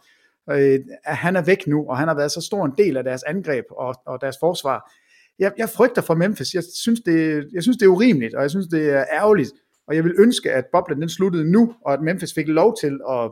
[0.51, 3.23] øh, han er væk nu, og han har været så stor en del af deres
[3.23, 4.93] angreb og, og deres forsvar.
[5.39, 6.55] Jeg, jeg frygter for Memphis.
[6.55, 9.53] Jeg synes, det, jeg synes, det er urimeligt, og jeg synes, det er ærgerligt.
[9.87, 13.01] Og jeg vil ønske, at boblen den sluttede nu, og at Memphis fik lov til
[13.11, 13.31] at,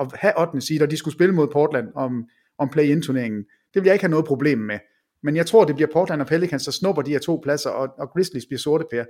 [0.00, 0.60] at have 8.
[0.60, 2.24] seed, og de skulle spille mod Portland om,
[2.58, 3.44] om play-in-turneringen.
[3.74, 4.78] Det vil jeg ikke have noget problem med.
[5.22, 7.88] Men jeg tror, det bliver Portland og Pelicans, der snupper de her to pladser, og,
[7.98, 9.06] og Grizzlies bliver sorte pære.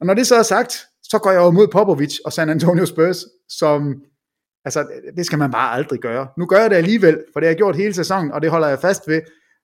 [0.00, 2.86] Og når det så er sagt, så går jeg over mod Popovic og San Antonio
[2.86, 4.02] Spurs, som,
[4.64, 6.28] altså det skal man bare aldrig gøre.
[6.38, 8.68] Nu gør jeg det alligevel, for det har jeg gjort hele sæsonen, og det holder
[8.68, 9.20] jeg fast ved,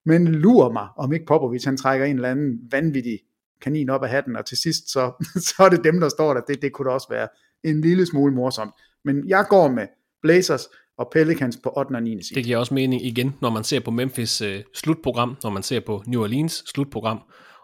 [0.06, 3.18] men lurer mig, om ikke Popovic han trækker en eller anden vanvittig
[3.62, 5.12] kanin op af hatten, og til sidst, så,
[5.56, 6.40] så er det dem, der står der.
[6.40, 7.28] Det, det kunne da også være
[7.64, 8.72] en lille smule morsomt.
[9.04, 9.86] Men jeg går med
[10.22, 10.68] Blazers
[10.98, 11.92] og Pelicans på 8.
[11.94, 12.22] og 9.
[12.22, 12.34] side.
[12.34, 15.80] Det giver også mening igen, når man ser på Memphis øh, slutprogram, når man ser
[15.80, 17.18] på New Orleans slutprogram,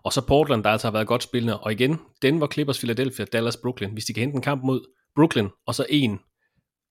[0.05, 1.61] og så Portland, der altså har været godt spillende.
[1.61, 3.93] Og igen, Denver, Clippers, Philadelphia, Dallas, Brooklyn.
[3.93, 4.81] Hvis de kan hente en kamp mod
[5.15, 6.19] Brooklyn, og så en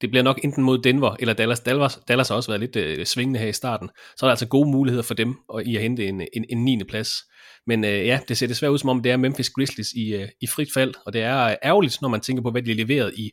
[0.01, 1.59] det bliver nok enten mod Denver eller Dallas.
[1.59, 3.89] Dallas, Dallas har også været lidt øh, svingende her i starten.
[4.17, 6.65] Så er der altså gode muligheder for dem og i at hente en, en, en
[6.65, 6.83] 9.
[6.83, 7.11] plads.
[7.67, 10.27] Men øh, ja, det ser desværre ud som om, det er Memphis Grizzlies i, øh,
[10.41, 13.15] i frit fald, og det er øh, ærgerligt, når man tænker på, hvad de leverede
[13.15, 13.31] i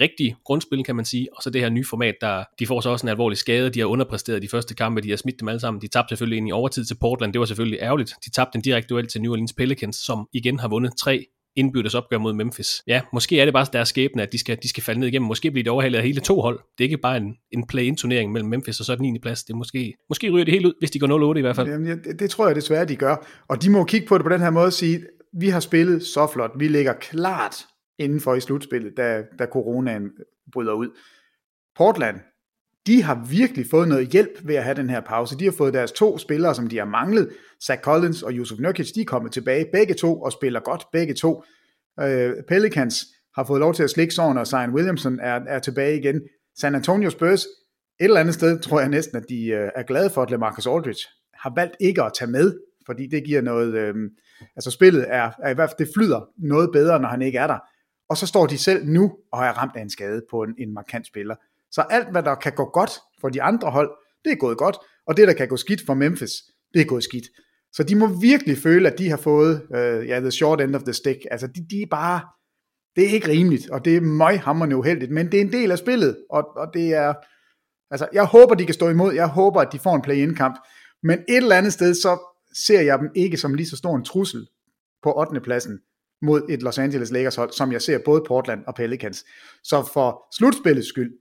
[0.00, 2.90] rigtige grundspil, kan man sige, og så det her nye format, der de får så
[2.90, 5.60] også en alvorlig skade, de har underpræsteret de første kampe, de har smidt dem alle
[5.60, 8.56] sammen, de tabte selvfølgelig ind i overtid til Portland, det var selvfølgelig ærgerligt, de tabte
[8.56, 11.26] en direkte duel til New Orleans Pelicans, som igen har vundet tre
[11.56, 12.82] indbyrdes opgør mod Memphis.
[12.86, 15.26] Ja, måske er det bare deres skæbne, at de skal, de skal falde ned igennem.
[15.26, 16.60] Måske bliver det overhalet af hele to hold.
[16.78, 19.18] Det er ikke bare en, en play-in-turnering mellem Memphis og så den 9.
[19.18, 19.44] plads.
[19.44, 21.68] Det er måske, måske ryger det helt ud, hvis de går 0-8 i hvert fald.
[21.68, 23.26] Jamen, det, det tror jeg desværre, de gør.
[23.48, 25.00] Og de må kigge på det på den her måde og sige,
[25.40, 26.50] vi har spillet så flot.
[26.58, 27.54] Vi ligger klart
[27.98, 30.10] indenfor i slutspillet, da, da coronaen
[30.52, 30.88] bryder ud.
[31.76, 32.16] Portland,
[32.86, 35.38] de har virkelig fået noget hjælp ved at have den her pause.
[35.38, 37.30] De har fået deres to spillere, som de har manglet,
[37.66, 41.14] Zach Collins og Yusuf Nurkic, de er kommet tilbage begge to og spiller godt begge
[41.14, 41.44] to.
[42.00, 45.98] Øh, Pelicans har fået lov til at slikke såren, og Zion Williamson er, er tilbage
[45.98, 46.20] igen.
[46.58, 47.48] San Antonio Spurs, et
[48.04, 51.08] eller andet sted tror jeg næsten, at de øh, er glade for, at LaMarcus Aldridge
[51.34, 53.94] har valgt ikke at tage med, fordi det giver noget, øh,
[54.56, 57.46] altså spillet er, er i hvert fald, det flyder noget bedre, når han ikke er
[57.46, 57.58] der.
[58.12, 60.74] Og så står de selv nu og er ramt af en skade på en, en
[60.74, 61.34] markant spiller.
[61.70, 63.90] Så alt, hvad der kan gå godt for de andre hold,
[64.24, 66.30] det er gået godt, og det, der kan gå skidt for Memphis,
[66.74, 67.24] det er gået skidt.
[67.72, 70.82] Så de må virkelig føle, at de har fået uh, ja, the short end of
[70.82, 71.18] the stick.
[71.30, 72.20] Altså, de, de er bare,
[72.96, 75.78] det er ikke rimeligt, og det er møghammerende uheldigt, men det er en del af
[75.78, 77.14] spillet, og, og det er,
[77.90, 80.56] altså, jeg håber, de kan stå imod, jeg håber, at de får en play-in-kamp,
[81.02, 82.18] men et eller andet sted, så
[82.66, 84.46] ser jeg dem ikke som lige så stor en trussel
[85.02, 85.40] på 8.
[85.40, 85.78] pladsen,
[86.22, 89.24] mod et Los Angeles Lakers hold, som jeg ser både Portland og Pelicans.
[89.64, 91.12] Så for slutspillets skyld,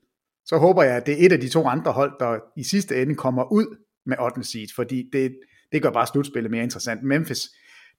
[0.46, 3.02] så håber jeg, at det er et af de to andre hold, der i sidste
[3.02, 4.44] ende kommer ud med 8.
[4.44, 5.36] seed, fordi det,
[5.72, 7.04] det gør bare slutspillet mere interessant.
[7.04, 7.50] Memphis,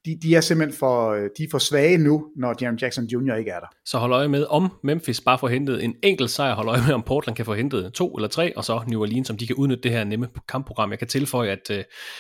[0.05, 3.35] de, de er simpelthen for, øh, de er for svage nu, når Jaron Jackson Jr.
[3.35, 3.67] ikke er der.
[3.85, 6.95] Så hold øje med, om Memphis bare får hentet en enkelt sejr, hold øje med,
[6.95, 9.57] om Portland kan få hentet to eller tre, og så New Orleans, om de kan
[9.57, 10.91] udnytte det her nemme kampprogram.
[10.91, 11.77] Jeg kan tilføje, at uh,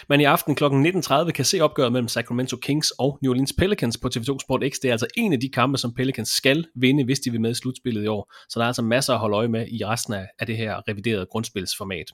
[0.08, 0.64] man i aften kl.
[0.64, 4.76] 19.30 kan se opgøret mellem Sacramento Kings og New Orleans Pelicans på TV2 Sport X.
[4.82, 7.50] Det er altså en af de kampe, som Pelicans skal vinde, hvis de vil med
[7.50, 8.32] i slutspillet i år.
[8.48, 10.88] Så der er altså masser at holde øje med i resten af, af det her
[10.88, 12.06] reviderede grundspilsformat.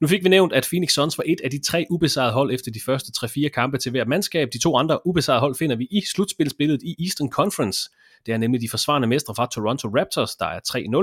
[0.00, 2.70] Nu fik vi nævnt, at Phoenix Suns var et af de tre ubesejrede hold efter
[2.70, 4.48] de første 3-4 kampe til hver mandskab.
[4.52, 7.90] De to andre ubesejret hold finder vi i slutspilsbilledet i Eastern Conference.
[8.26, 10.60] Det er nemlig de forsvarende mestre fra Toronto Raptors, der er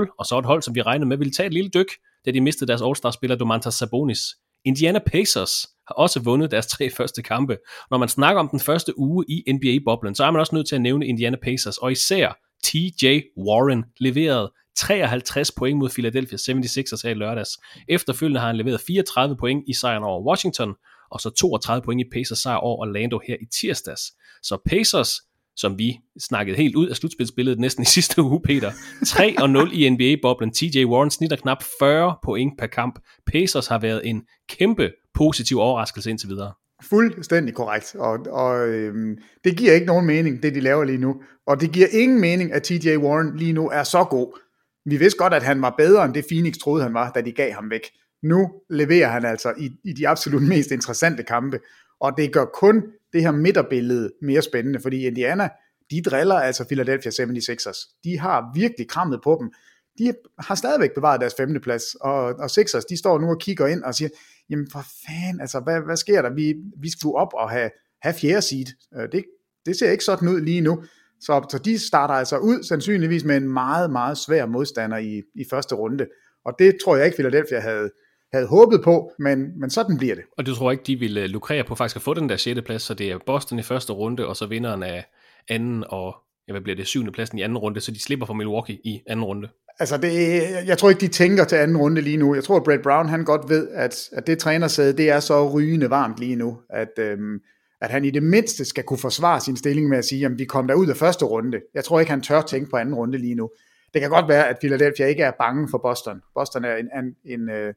[0.08, 1.90] 3-0, og så et hold, som vi regner med vil tage et lille dyk,
[2.24, 4.20] da de mistede deres All-Star-spiller Domantas Sabonis.
[4.64, 7.56] Indiana Pacers har også vundet deres tre første kampe.
[7.90, 10.74] Når man snakker om den første uge i NBA-boblen, så er man også nødt til
[10.74, 17.10] at nævne Indiana Pacers, og især TJ Warren leverede 53 point mod Philadelphia 76ers her
[17.10, 17.50] i lørdags.
[17.88, 20.74] Efterfølgende har han leveret 34 point i sejren over Washington,
[21.10, 24.02] og så 32 point i Pacers sejr over Orlando her i tirsdags.
[24.42, 25.10] Så Pacers,
[25.56, 28.70] som vi snakkede helt ud af slutspilsbilledet næsten i sidste uge, Peter.
[28.70, 30.52] 3-0 i NBA-boblen.
[30.52, 32.98] TJ Warren snitter knap 40 point per kamp.
[33.26, 36.52] Pacers har været en kæmpe positiv overraskelse indtil videre.
[36.82, 41.14] Fuldstændig korrekt, og, og øhm, det giver ikke nogen mening, det de laver lige nu.
[41.46, 44.38] Og det giver ingen mening, at TJ Warren lige nu er så god.
[44.84, 47.32] Vi vidste godt, at han var bedre end det Phoenix troede, han var, da de
[47.32, 47.82] gav ham væk.
[48.22, 51.58] Nu leverer han altså i, i de absolut mest interessante kampe,
[52.00, 55.48] og det gør kun det her midterbillede mere spændende, fordi Indiana,
[55.90, 58.00] de driller altså Philadelphia 76ers.
[58.04, 59.52] De har virkelig krammet på dem.
[59.98, 63.82] De har stadigvæk bevaret deres femteplads, og, og Sixers, de står nu og kigger ind
[63.82, 64.08] og siger,
[64.50, 66.34] jamen for fanden, altså hvad, hvad sker der?
[66.34, 67.70] Vi, vi skulle op og have,
[68.02, 68.66] have fjerde seed.
[68.96, 69.24] Øh, det,
[69.66, 70.82] det ser ikke sådan ud lige nu.
[71.20, 75.44] Så, så de starter altså ud sandsynligvis med en meget, meget svær modstander i, i
[75.50, 76.06] første runde.
[76.44, 77.90] Og det tror jeg ikke, Philadelphia havde,
[78.36, 80.24] havde håbet på, men, men sådan bliver det.
[80.38, 82.60] Og du tror ikke, de ville lukrere på faktisk at få den der 6.
[82.62, 85.04] plads, så det er Boston i første runde, og så vinderen af
[85.48, 86.16] anden og
[86.48, 89.02] ja, hvad bliver det, syvende pladsen i anden runde, så de slipper fra Milwaukee i
[89.06, 89.48] anden runde.
[89.78, 92.34] Altså, det, jeg tror ikke, de tænker til anden runde lige nu.
[92.34, 95.50] Jeg tror, at Brett Brown, han godt ved, at, at det trænersæde, det er så
[95.50, 97.40] rygende varmt lige nu, at, øhm,
[97.80, 100.44] at han i det mindste skal kunne forsvare sin stilling med at sige, at vi
[100.44, 101.60] kom der ud af første runde.
[101.74, 103.50] Jeg tror ikke, han tør tænke på anden runde lige nu.
[103.94, 106.20] Det kan godt være, at Philadelphia ikke er bange for Boston.
[106.34, 107.74] Boston er en, en, en, øh,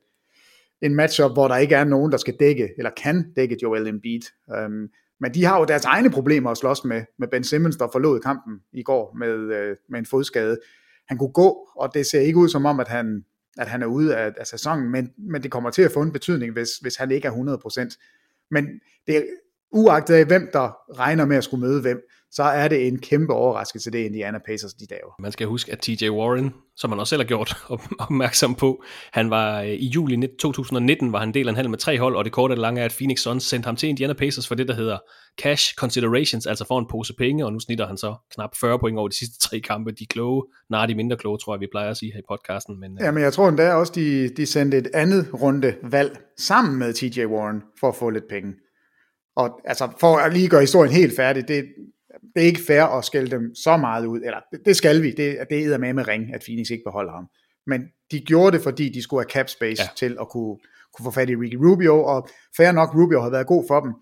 [0.82, 4.22] en matchup, hvor der ikke er nogen, der skal dække, eller kan dække Joel Embiid.
[4.56, 4.88] Øhm,
[5.20, 8.20] men de har jo deres egne problemer at slås med, med Ben Simmons, der forlod
[8.20, 10.58] kampen i går med, øh, med en fodskade.
[11.08, 13.26] Han kunne gå, og det ser ikke ud som om, at han,
[13.58, 16.12] at han er ude af, af sæsonen, men, men det kommer til at få en
[16.12, 18.48] betydning, hvis, hvis han ikke er 100%.
[18.52, 18.68] Men
[19.08, 19.24] det er
[19.72, 23.34] uagtet af, hvem der regner med at skulle møde hvem, så er det en kæmpe
[23.34, 25.22] overraskelse, det Indiana Pacers, de laver.
[25.22, 27.58] Man skal huske, at TJ Warren, som man også selv har gjort
[28.06, 31.78] opmærksom på, han var øh, i juli 2019, var han del af en handel med
[31.78, 34.14] tre hold, og det korte og lange er, at Phoenix Suns sendte ham til Indiana
[34.14, 34.98] Pacers for det, der hedder
[35.42, 38.98] cash considerations, altså for en pose penge, og nu snitter han så knap 40 point
[38.98, 39.92] over de sidste tre kampe.
[39.92, 42.80] De kloge, nej, de mindre kloge, tror jeg, vi plejer at sige her i podcasten.
[42.80, 43.06] Men, øh.
[43.06, 46.94] ja, men jeg tror endda også, de, de sendte et andet runde valg sammen med
[46.94, 48.54] TJ Warren for at få lidt penge.
[49.36, 51.66] Og altså, for at lige gøre historien helt færdig, det,
[52.36, 55.38] det er ikke fair at skælde dem så meget ud, eller det, skal vi, det,
[55.50, 57.30] det er med med ring, at Phoenix ikke beholder ham.
[57.68, 59.90] Men de gjorde det, fordi de skulle have cap space ja.
[59.96, 60.58] til at kunne,
[60.94, 63.94] kunne få fat i Ricky Rubio, og fair nok, Rubio har været god for dem,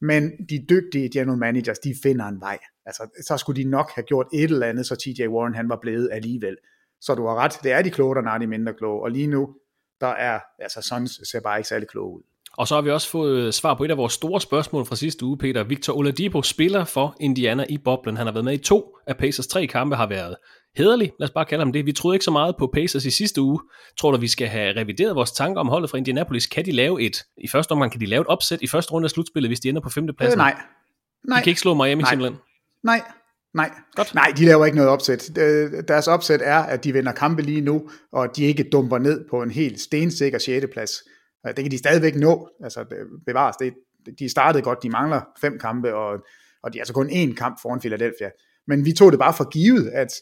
[0.00, 2.58] men de dygtige general managers, de finder en vej.
[2.86, 5.78] Altså, så skulle de nok have gjort et eller andet, så TJ Warren han var
[5.82, 6.56] blevet alligevel.
[7.00, 9.26] Så du har ret, det er de kloge, der er de mindre kloge, og lige
[9.26, 9.56] nu,
[10.00, 12.22] der er, altså Suns ser bare ikke særlig kloge ud.
[12.58, 15.24] Og så har vi også fået svar på et af vores store spørgsmål fra sidste
[15.24, 15.64] uge, Peter.
[15.64, 18.16] Victor Oladipo spiller for Indiana i boblen.
[18.16, 20.36] Han har været med i to af Pacers tre kampe, har været
[20.76, 21.86] hederlig, lad os bare kalde ham det.
[21.86, 23.60] Vi troede ikke så meget på Pacers i sidste uge.
[23.98, 26.46] Tror du, vi skal have revideret vores tanker om holdet fra Indianapolis?
[26.46, 29.06] Kan de lave et, i første omgang kan de lave et opsæt i første runde
[29.06, 30.54] af slutspillet, hvis de ender på femte Øh, nej.
[31.28, 31.38] nej.
[31.38, 32.10] De kan ikke slå Miami nej.
[32.10, 32.38] simpelthen?
[32.84, 33.02] Nej,
[33.54, 34.14] Nej, Godt.
[34.14, 35.30] nej, de laver ikke noget opsæt.
[35.88, 39.42] Deres opsæt er, at de vinder kampe lige nu, og de ikke dumper ned på
[39.42, 40.66] en helt stensikker 6.
[40.72, 41.02] plads.
[41.46, 42.84] Øh, det kan de stadigvæk nå, altså
[43.26, 43.56] bevares.
[43.56, 43.74] Det,
[44.18, 46.24] de startede godt, de mangler fem kampe, og,
[46.62, 48.30] og de er altså kun én kamp foran Philadelphia.
[48.66, 50.12] Men vi tog det bare for givet, at,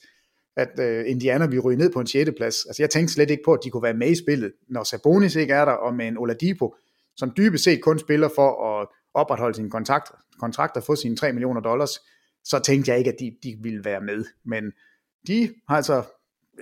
[0.56, 2.30] at uh, Indiana ville ryge ned på en 6.
[2.36, 2.66] plads.
[2.66, 5.36] Altså jeg tænkte slet ikke på, at de kunne være med i spillet, når Sabonis
[5.36, 6.74] ikke er der, og med en Oladipo,
[7.16, 11.32] som dybest set kun spiller for at opretholde sin kontrakt, kontrakt og få sine 3
[11.32, 11.90] millioner dollars,
[12.44, 14.24] så tænkte jeg ikke, at de, de ville være med.
[14.44, 14.72] Men
[15.26, 16.02] de har altså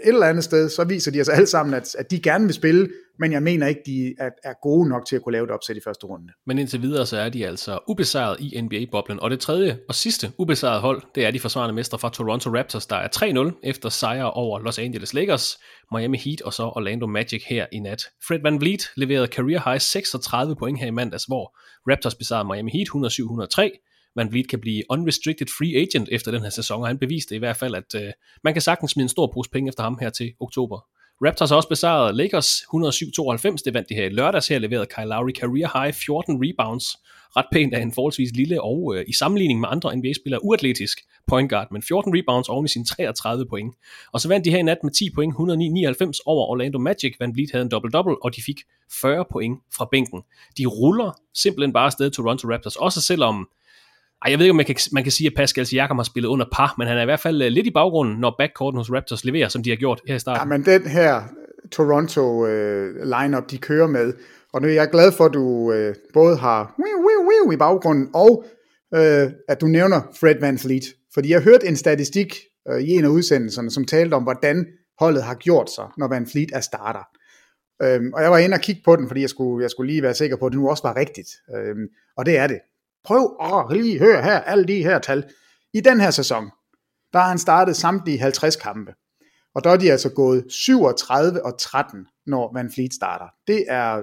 [0.05, 2.55] et eller andet sted, så viser de os alle sammen, at, at de gerne vil
[2.55, 5.51] spille, men jeg mener ikke, de er, er gode nok til at kunne lave et
[5.51, 6.33] opsæt i første runde.
[6.47, 9.21] Men indtil videre, så er de altså ubesejret i NBA-boblen.
[9.21, 12.87] Og det tredje og sidste ubesejrede hold, det er de forsvarende mestre fra Toronto Raptors,
[12.87, 13.09] der er
[13.53, 15.59] 3-0 efter sejre over Los Angeles Lakers,
[15.93, 18.03] Miami Heat og så Orlando Magic her i nat.
[18.29, 21.59] Fred Van Vliet leverede career high 36 point her i mandags, hvor
[21.91, 23.86] Raptors besejrede Miami Heat 107-103,
[24.17, 27.39] Van Vliet kan blive unrestricted free agent efter den her sæson, og han beviste i
[27.39, 28.13] hvert fald, at øh,
[28.45, 30.87] man kan sagtens smide en stor pose penge efter ham her til oktober.
[31.25, 35.05] Raptors har også besejret Lakers 107-92, det vandt de her i lørdags, her leverede Kyle
[35.05, 36.97] Lowry career high 14 rebounds,
[37.37, 41.51] ret pænt af en forholdsvis lille og øh, i sammenligning med andre NBA-spillere uatletisk point
[41.51, 43.75] guard, men 14 rebounds oven i sine 33 point.
[44.13, 47.35] Og så vandt de her i nat med 10 point, 109-99 over Orlando Magic, Van
[47.35, 48.61] Vliet havde en double-double, og de fik
[48.93, 50.23] 40 point fra bænken.
[50.59, 53.49] De ruller simpelthen bare afsted Toronto Raptors, også selvom
[54.25, 56.29] ej, jeg ved ikke, om man kan, man kan sige, at Pascal Siakam har spillet
[56.29, 58.91] under par, men han er i hvert fald øh, lidt i baggrunden, når backcourten hos
[58.91, 60.53] Raptors leverer, som de har gjort her i starten.
[60.53, 61.23] Ja, men den her
[61.73, 64.13] Toronto øh, lineup, de kører med,
[64.53, 67.57] og nu er jeg glad for, at du øh, både har wiu, wiu, wiu i
[67.57, 68.45] baggrunden, og
[68.95, 70.85] øh, at du nævner Fred Van Fleet.
[71.15, 72.35] Fordi jeg hørte en statistik
[72.69, 74.67] øh, i en af udsendelserne, som talte om, hvordan
[75.01, 77.05] holdet har gjort sig, når Van Fleet er starter.
[77.83, 80.03] Øhm, og jeg var inde og kigge på den, fordi jeg skulle, jeg skulle lige
[80.03, 81.29] være sikker på, at det nu også var rigtigt.
[81.57, 82.59] Øhm, og det er det.
[83.07, 85.25] Prøv at lige høre her, alle de her tal.
[85.75, 86.45] I den her sæson,
[87.13, 88.93] der har han startet samtlige 50 kampe.
[89.55, 93.27] Og der er de altså gået 37 og 13, når Van Fleet starter.
[93.47, 94.03] Det er,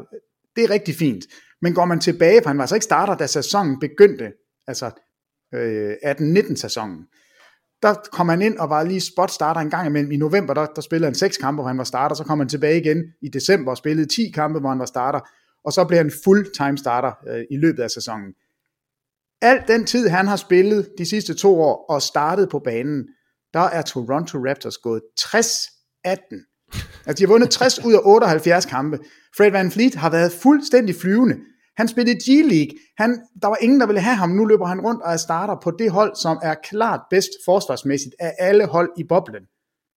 [0.55, 1.23] det er rigtig fint.
[1.61, 4.31] Men går man tilbage, for han var altså ikke starter, da sæsonen begyndte,
[4.67, 4.91] altså
[5.53, 7.07] øh, 18-19 sæsonen,
[7.81, 10.11] der kom han ind og var lige spot starter en gang imellem.
[10.11, 12.49] I november, der, der spillede han 6 kampe, hvor han var starter, så kom han
[12.49, 15.19] tilbage igen i december og spillede 10 kampe, hvor han var starter,
[15.65, 18.33] og så blev han full-time starter øh, i løbet af sæsonen.
[19.43, 23.07] Al den tid, han har spillet de sidste to år og startet på banen,
[23.53, 25.25] der er Toronto Raptors gået 60-18.
[27.05, 28.99] Altså, de har vundet 60 ud af 78 kampe.
[29.37, 31.35] Fred Van Fleet har været fuldstændig flyvende.
[31.77, 32.93] Han spillede G-League.
[32.97, 34.29] Han, der var ingen, der ville have ham.
[34.29, 38.15] Nu løber han rundt og er starter på det hold, som er klart bedst forsvarsmæssigt
[38.19, 39.43] af alle hold i boblen.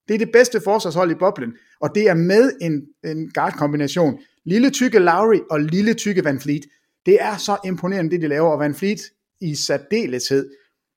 [0.08, 4.18] Det er det bedste forsvarshold i boblen, og det er med en, en guard-kombination.
[4.44, 6.62] Lille tykke Lowry og lille tykke Van Fleet.
[7.06, 9.00] Det er så imponerende, det de laver, og Van Fleet
[9.40, 10.50] i særdeleshed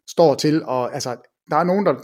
[0.10, 1.18] står til, og altså,
[1.50, 1.96] der er nogen, der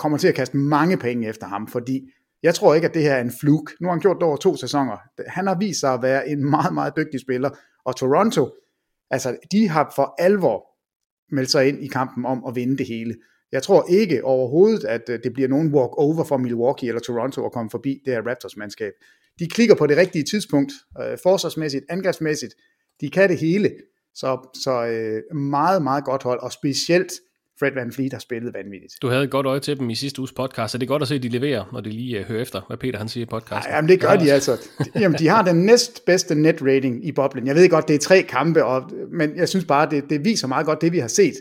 [0.00, 2.10] kommer til at kaste mange penge efter ham, fordi
[2.42, 3.72] jeg tror ikke, at det her er en fluk.
[3.80, 4.96] Nu har han gjort det over to sæsoner.
[5.28, 7.50] Han har vist sig at være en meget, meget dygtig spiller,
[7.84, 8.50] og Toronto,
[9.10, 10.76] altså, de har for alvor
[11.34, 13.14] meldt sig ind i kampen om at vinde det hele.
[13.52, 17.52] Jeg tror ikke overhovedet, at øh, det bliver nogen walk-over for Milwaukee eller Toronto at
[17.52, 18.92] komme forbi det her Raptors-mandskab.
[19.38, 22.54] De klikker på det rigtige tidspunkt, øh, forsvarsmæssigt, angrebsmæssigt.
[23.00, 23.70] De kan det hele.
[24.16, 27.12] Så, så øh, meget, meget godt hold, og specielt
[27.58, 28.94] Fred Van Fleet har spillet vanvittigt.
[29.02, 31.02] Du havde et godt øje til dem i sidste uges podcast, så det er godt
[31.02, 33.26] at se, at de leverer, når de lige uh, hører efter, hvad Peter han siger
[33.26, 33.70] i podcasten.
[33.70, 34.68] Ja, jamen det gør de altså.
[34.94, 37.46] Jamen, de har den næstbedste net rating i boblen.
[37.46, 40.48] Jeg ved godt, det er tre kampe, og, men jeg synes bare, det, det viser
[40.48, 41.34] meget godt det, vi har set.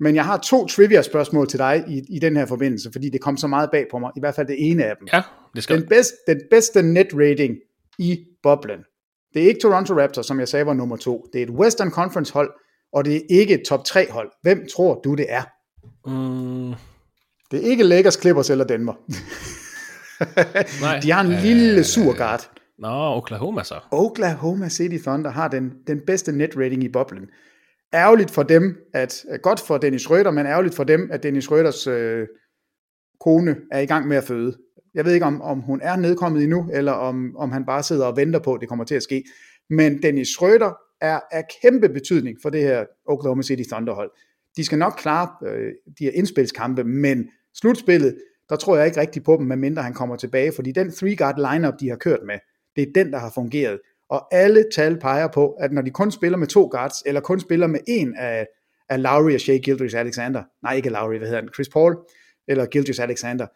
[0.00, 3.36] Men jeg har to trivia-spørgsmål til dig i, i den her forbindelse, fordi det kom
[3.36, 5.08] så meget bag på mig, i hvert fald det ene af dem.
[5.12, 5.22] Ja,
[5.54, 7.56] det skal Den, bedste, den bedste net rating
[7.98, 8.78] i boblen.
[9.36, 11.26] Det er ikke Toronto Raptors, som jeg sagde var nummer to.
[11.32, 12.50] Det er et Western Conference hold,
[12.92, 14.30] og det er ikke et top 3 hold.
[14.42, 15.42] Hvem tror du, det er?
[16.06, 16.74] Mm,
[17.50, 18.94] Det er ikke Lakers, Clippers eller Denver.
[20.84, 21.00] nej.
[21.00, 22.50] De har en lille sur guard.
[22.78, 23.80] Nå, Oklahoma så.
[23.90, 27.26] Oklahoma City Thunder har den, den bedste net rating i boblen.
[27.94, 31.90] Ærgerligt for dem, at godt for Dennis Schröder, men ærgerligt for dem, at Dennis Schröders
[31.90, 32.26] øh,
[33.20, 34.56] kone er i gang med at føde.
[34.96, 38.06] Jeg ved ikke, om, om hun er nedkommet endnu, eller om, om han bare sidder
[38.06, 39.24] og venter på, at det kommer til at ske.
[39.70, 44.10] Men Dennis Schröder er af kæmpe betydning for det her Oklahoma City Thunderhold.
[44.56, 48.18] De skal nok klare øh, de her indspilskampe, men slutspillet,
[48.48, 51.74] der tror jeg ikke rigtig på dem, medmindre han kommer tilbage, fordi den three-guard lineup,
[51.80, 52.38] de har kørt med,
[52.76, 53.80] det er den, der har fungeret.
[54.08, 57.40] Og alle tal peger på, at når de kun spiller med to guards, eller kun
[57.40, 58.46] spiller med en af,
[58.88, 61.96] af Lowry og Shea Gilders Alexander, nej ikke Lowry, hvad hedder han, Chris Paul,
[62.48, 63.46] eller Gilders Alexander,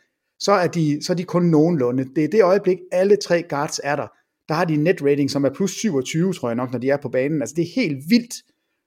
[0.40, 2.04] så er, de, så er de kun nogenlunde.
[2.16, 4.06] Det er det øjeblik, alle tre guards er der.
[4.48, 6.90] Der har de en net rating, som er plus 27, tror jeg nok, når de
[6.90, 7.42] er på banen.
[7.42, 8.34] Altså det er helt vildt.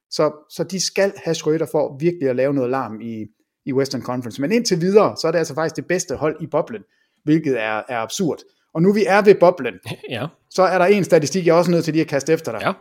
[0.10, 3.26] Så, så de skal have Schrøder for virkelig at lave noget larm i,
[3.66, 4.42] i Western Conference.
[4.42, 6.82] Men indtil videre, så er det altså faktisk det bedste hold i boblen,
[7.24, 8.38] hvilket er, er absurd.
[8.74, 9.74] Og nu vi er ved boblen,
[10.10, 12.52] Ja, så er der en statistik, jeg er også nødt til lige at kaste efter
[12.52, 12.62] dig.
[12.62, 12.74] ja.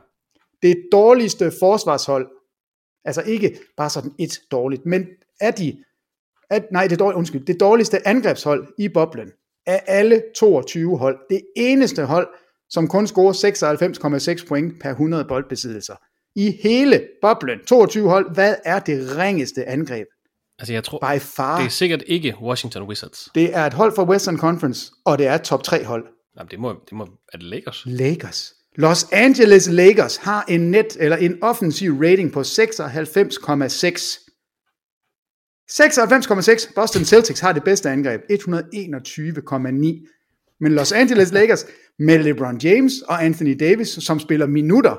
[0.62, 2.28] Det dårligste forsvarshold,
[3.04, 5.06] altså ikke bare sådan et dårligt, men
[5.40, 5.84] er de,
[6.52, 9.28] at, nej, det, dårlig, undskyld, det dårligste angrebshold i boblen
[9.66, 11.18] af alle 22 hold.
[11.30, 12.28] Det eneste hold,
[12.70, 15.94] som kun scorer 96,6 point per 100 boldbesiddelser.
[16.36, 20.06] I hele boblen, 22 hold, hvad er det ringeste angreb?
[20.58, 21.58] Altså jeg tror, By far.
[21.58, 23.28] det er sikkert ikke Washington Wizards.
[23.34, 26.04] Det er et hold fra Western Conference, og det er et top 3 hold.
[26.38, 27.82] Jamen, det må, det må, er det Lakers?
[27.86, 28.52] Lakers.
[28.76, 34.21] Los Angeles Lakers har en net eller en offensiv rating på 96,6.
[35.70, 36.74] 96,6.
[36.74, 40.56] Boston Celtics har det bedste angreb, 121,9.
[40.60, 41.66] Men Los Angeles Lakers
[41.98, 44.96] med LeBron James og Anthony Davis, som spiller minutter,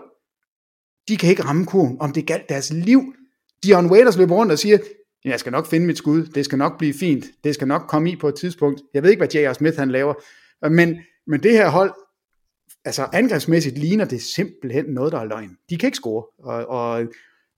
[1.07, 3.13] de kan ikke ramme kurven, om det galt deres liv.
[3.63, 4.77] Dion Waiters løber rundt og siger,
[5.25, 8.11] jeg skal nok finde mit skud, det skal nok blive fint, det skal nok komme
[8.11, 8.81] i på et tidspunkt.
[8.93, 9.53] Jeg ved ikke, hvad J.R.
[9.53, 10.13] Smith han laver,
[10.69, 10.97] men,
[11.27, 11.93] men det her hold,
[12.85, 15.57] altså angrebsmæssigt ligner det simpelthen noget, der er løgn.
[15.69, 17.07] De kan ikke score, og, og,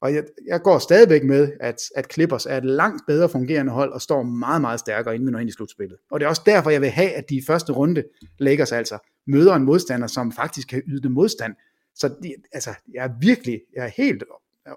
[0.05, 3.93] og jeg, jeg går stadigvæk med, at, at Clippers er et langt bedre fungerende hold,
[3.93, 5.97] og står meget, meget stærkere, inden vi når ind i slutspillet.
[6.11, 8.03] Og det er også derfor, jeg vil have, at de i første runde,
[8.39, 8.97] Lakers altså,
[9.27, 11.53] møder en modstander, som faktisk kan yde dem modstand.
[11.95, 14.23] Så de, altså, jeg er virkelig, jeg er helt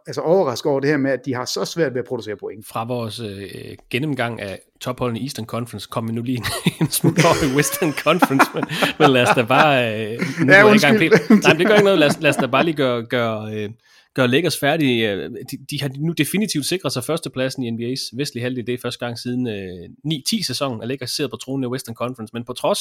[0.07, 2.67] altså overrasket over det her med, at de har så svært ved at producere point.
[2.67, 6.45] Fra vores øh, gennemgang af topholdene i Eastern Conference, kom vi nu lige en,
[6.81, 8.65] en smule over i Western Conference, men,
[8.99, 9.95] men lad os da bare...
[9.95, 10.71] Øh, nu Ja, i gang.
[10.71, 11.11] undskyld.
[11.11, 11.99] Nej, men det gør ikke noget.
[11.99, 13.71] Lad os, lad os da bare lige gøre, gøre, øh,
[14.19, 15.13] gør Lakers færdige.
[15.13, 18.67] Øh, de, de har nu definitivt sikret sig førstepladsen i NBA's vestlige halvdel.
[18.67, 21.95] Det er første gang siden øh, 9-10 sæsonen, at Lakers sidder på tronen i Western
[21.95, 22.31] Conference.
[22.35, 22.81] Men på trods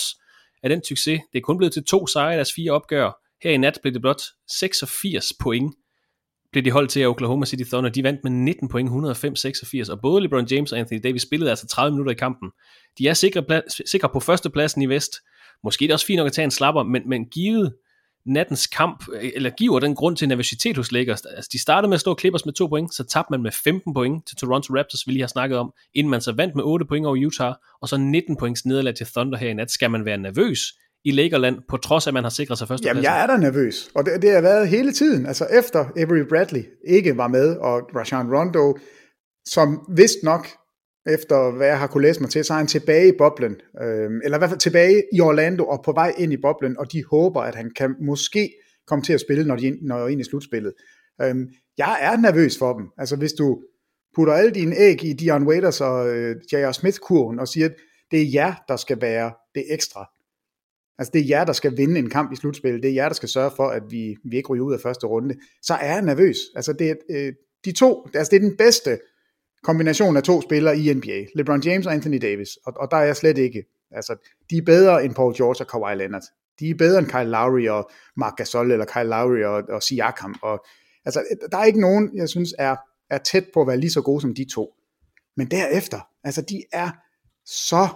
[0.63, 3.21] af den succes, det er kun blevet til to sejre i deres fire opgør.
[3.43, 5.75] Her i nat blev det blot 86 point
[6.51, 7.89] blev de holdt til af Oklahoma City Thunder.
[7.89, 11.67] De vandt med 19 point, 105-86, og både LeBron James og Anthony Davis spillede altså
[11.67, 12.51] 30 minutter i kampen.
[12.97, 15.15] De er sikre, pla- sikre på førstepladsen i vest.
[15.63, 17.73] Måske er det også fint nok at tage en slapper, men, men givet
[18.28, 21.21] nattens kamp, øh, eller giver den grund til nervøsitet hos Lakers.
[21.21, 23.93] Altså, de startede med at stå Clippers med to point, så tabte man med 15
[23.93, 26.86] point til Toronto Raptors, vi lige har snakket om, inden man så vandt med 8
[26.86, 29.71] point over Utah, og så 19 points nederlag til Thunder her i nat.
[29.71, 30.59] Skal man være nervøs
[31.05, 33.03] i Lakerland, på trods af, at man har sikret sig førstepladsen?
[33.03, 35.25] Jamen, jeg er da nervøs, og det, det har været hele tiden.
[35.25, 38.78] Altså efter Avery Bradley ikke var med, og Rajon Rondo,
[39.45, 40.47] som vist nok,
[41.08, 44.10] efter hvad jeg har kunne læse mig til, så er han tilbage i boblen, øh,
[44.24, 47.03] eller i hvert fald tilbage i Orlando og på vej ind i boblen, og de
[47.05, 48.53] håber, at han kan måske
[48.88, 50.74] komme til at spille, når de når ind i slutspillet.
[51.22, 51.36] Øh,
[51.78, 52.88] jeg er nervøs for dem.
[52.97, 53.62] Altså hvis du
[54.16, 56.72] putter alle dine æg i Dion Waiters og øh, J.R.
[56.72, 57.76] Smith-kurven og siger, at
[58.12, 60.05] det er jer, der skal være det ekstra,
[60.99, 62.84] Altså det er jer, der skal vinde en kamp i slutspillet.
[62.84, 65.08] Det er jer, der skal sørge for, at vi, vi ikke ryger ud af første
[65.08, 65.36] runde.
[65.62, 66.38] Så er jeg nervøs.
[66.55, 67.34] Altså det er, øh,
[67.66, 68.99] de to, altså det er den bedste
[69.68, 71.26] kombination af to spillere i NBA.
[71.36, 72.49] LeBron James og Anthony Davis.
[72.65, 73.63] Og, og der er jeg slet ikke.
[73.91, 74.15] Altså
[74.49, 76.24] de er bedre end Paul George og Kawhi Leonard.
[76.59, 80.36] De er bedre end Kyle Lowry og Mark Gasol eller Kyle Lowry og, og Siakam.
[80.41, 80.65] Og,
[81.05, 82.76] altså der er ikke nogen, jeg synes er,
[83.09, 84.74] er tæt på at være lige så gode som de to.
[85.38, 86.89] Men derefter, altså de er
[87.45, 87.88] så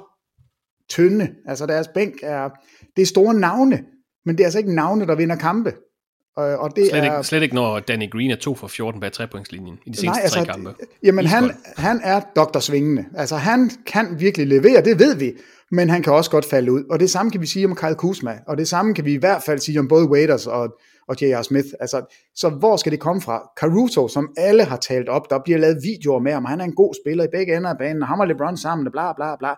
[0.90, 1.36] tynde.
[1.46, 2.50] Altså deres bænk er,
[2.96, 3.86] det er store navne,
[4.26, 5.74] men det er altså ikke navne, der vinder kampe.
[6.36, 9.02] Og, og det slet, er, ikke, slet ikke, når Danny Green er 2 for 14
[9.02, 10.76] bag trepointslinjen i de seneste nej, altså, tre kampe.
[11.04, 13.06] Jamen, han, han er doktor svingende.
[13.16, 15.34] Altså, han kan virkelig levere, det ved vi,
[15.72, 16.84] men han kan også godt falde ud.
[16.90, 19.18] Og det samme kan vi sige om Kyle Kuzma, og det samme kan vi i
[19.18, 20.78] hvert fald sige om både Waiters og,
[21.08, 21.42] og J.R.
[21.42, 21.68] Smith.
[21.80, 23.50] Altså, så hvor skal det komme fra?
[23.60, 26.76] Caruso, som alle har talt op, der bliver lavet videoer med ham, han er en
[26.76, 29.50] god spiller i begge ender af banen, ham og LeBron sammen, bla bla bla.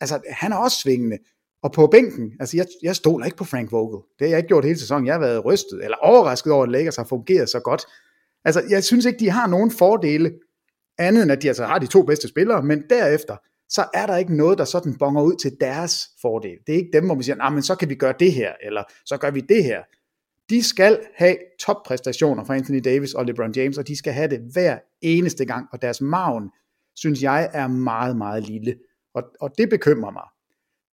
[0.00, 1.18] Altså, han er også svingende.
[1.64, 4.02] Og på bænken, altså jeg, jeg stoler ikke på Frank Vogel.
[4.18, 5.06] Det har jeg ikke gjort hele sæsonen.
[5.06, 7.82] Jeg har været rystet, eller overrasket over, at Lakers har fungeret så godt.
[8.44, 10.32] Altså, jeg synes ikke, de har nogen fordele,
[10.98, 13.36] andet end at de altså har de to bedste spillere, men derefter,
[13.68, 16.58] så er der ikke noget, der sådan bonger ud til deres fordel.
[16.66, 18.52] Det er ikke dem, hvor man siger, nah, men så kan vi gøre det her,
[18.62, 19.82] eller så gør vi det her.
[20.50, 24.40] De skal have toppræstationer fra Anthony Davis og LeBron James, og de skal have det
[24.52, 26.50] hver eneste gang, og deres maven,
[26.96, 28.76] synes jeg, er meget, meget lille.
[29.14, 30.33] Og, og det bekymrer mig.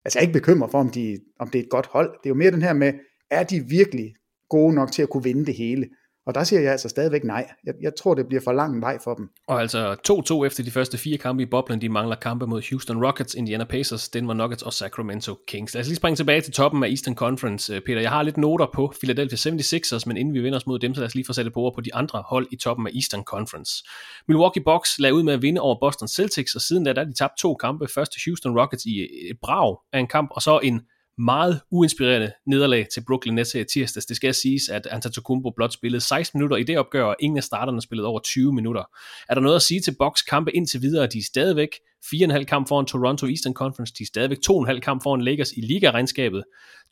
[0.05, 2.09] Altså jeg er ikke bekymret for, om, de, om det er et godt hold.
[2.09, 2.93] Det er jo mere den her med,
[3.31, 4.13] er de virkelig
[4.49, 5.89] gode nok til at kunne vinde det hele?
[6.25, 7.47] Og der siger jeg altså stadigvæk nej.
[7.65, 9.29] Jeg, jeg tror, det bliver for lang en vej for dem.
[9.47, 9.95] Og altså
[10.41, 11.81] 2-2 efter de første fire kampe i boblen.
[11.81, 15.73] De mangler kampe mod Houston Rockets, Indiana Pacers, Denver Nuggets og Sacramento Kings.
[15.73, 18.01] Lad os lige springe tilbage til toppen af Eastern Conference, øh, Peter.
[18.01, 21.01] Jeg har lidt noter på Philadelphia 76ers, men inden vi vender os mod dem, så
[21.01, 23.23] lad os lige få sat på ord på de andre hold i toppen af Eastern
[23.23, 23.83] Conference.
[24.27, 27.13] Milwaukee Bucks lagde ud med at vinde over Boston Celtics, og siden da der de
[27.13, 27.87] tabt to kampe.
[27.95, 30.81] Først til Houston Rockets i et brag af en kamp, og så en
[31.17, 34.05] meget uinspirerende nederlag til Brooklyn Nets her i tirsdags.
[34.05, 37.43] Det skal siges, at Antetokounmpo blot spillede 16 minutter i det opgør, og ingen af
[37.43, 38.83] starterne spillede over 20 minutter.
[39.29, 41.07] Er der noget at sige til Bucks kampe indtil videre?
[41.07, 41.69] De er stadigvæk
[42.05, 46.43] 4,5 kamp foran Toronto Eastern Conference, de er stadigvæk 2,5 kamp foran Lakers i liga-regnskabet.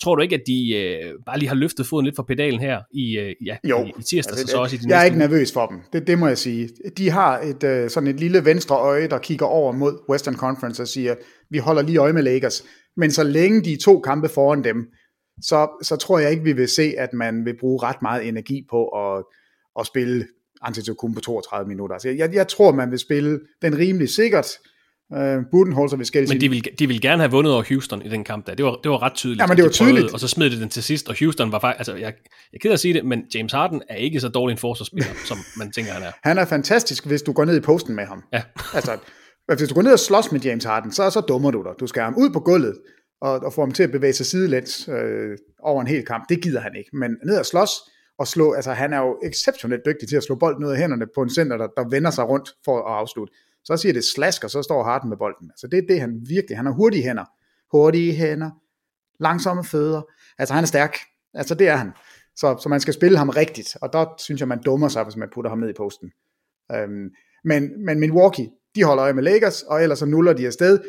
[0.02, 2.82] Tror du ikke, at de øh, bare lige har løftet foden lidt fra pedalen her
[2.94, 5.18] i, øh, ja, jo, i, i tirsdags, altså, så også i de Jeg er ikke
[5.18, 6.70] nervøs for dem, det, det må jeg sige.
[6.98, 10.82] De har et, øh, sådan et lille venstre øje, der kigger over mod Western Conference
[10.82, 11.16] og siger,
[11.50, 12.64] vi holder lige øje med Lakers.
[12.98, 14.88] Men så længe de to kampe foran dem,
[15.42, 18.66] så, så tror jeg ikke, vi vil se, at man vil bruge ret meget energi
[18.70, 19.24] på at,
[19.80, 20.28] at spille
[20.62, 21.96] Antetokounmpo på 32 minutter.
[21.96, 24.48] Altså jeg, jeg tror, man vil spille den rimelig sikkert.
[25.16, 28.10] Uh, Budenholzer vil skælde Men de vil, de vil gerne have vundet over Houston i
[28.10, 28.56] den kamp der.
[28.56, 29.42] Det var, det var ret tydeligt.
[29.42, 30.14] Ja, men det var de prøvede, tydeligt.
[30.14, 31.80] Og så smed de den til sidst, og Houston var faktisk...
[31.80, 32.14] Altså, jeg, jeg
[32.54, 35.10] er ked af at sige det, men James Harden er ikke så dårlig en forsvarsspiller,
[35.26, 36.12] som man tænker, han er.
[36.24, 38.24] Han er fantastisk, hvis du går ned i posten med ham.
[38.34, 38.42] Ja.
[38.74, 38.98] altså,
[39.58, 41.72] hvis du går ned og slås med James Harden, så, så dummer du dig.
[41.80, 42.78] Du skal ham ud på gulvet,
[43.22, 46.30] og, og få ham til at bevæge sig sidelæns øh, over en hel kamp.
[46.30, 46.90] Det gider han ikke.
[46.94, 47.72] Men ned og slås
[48.20, 51.06] og slå, altså han er jo exceptionelt dygtig til at slå bolden ud af hænderne
[51.16, 53.34] på en center, der, der vender sig rundt for at afslutte.
[53.64, 55.52] Så siger det slask, og så står Harden med bolden.
[55.52, 57.26] Altså det er det, han virkelig, han har hurtige hænder.
[57.72, 58.52] Hurtige hænder,
[59.20, 60.02] langsomme fødder.
[60.38, 60.98] Altså han er stærk.
[61.34, 61.92] Altså det er han.
[62.36, 65.16] Så, så man skal spille ham rigtigt, og der synes jeg, man dummer sig, hvis
[65.16, 66.12] man putter ham ned i posten.
[66.72, 67.10] Øhm,
[67.44, 68.50] men, men Milwaukee,
[68.80, 70.80] de holder øje med Lakers, og ellers så nuller de afsted,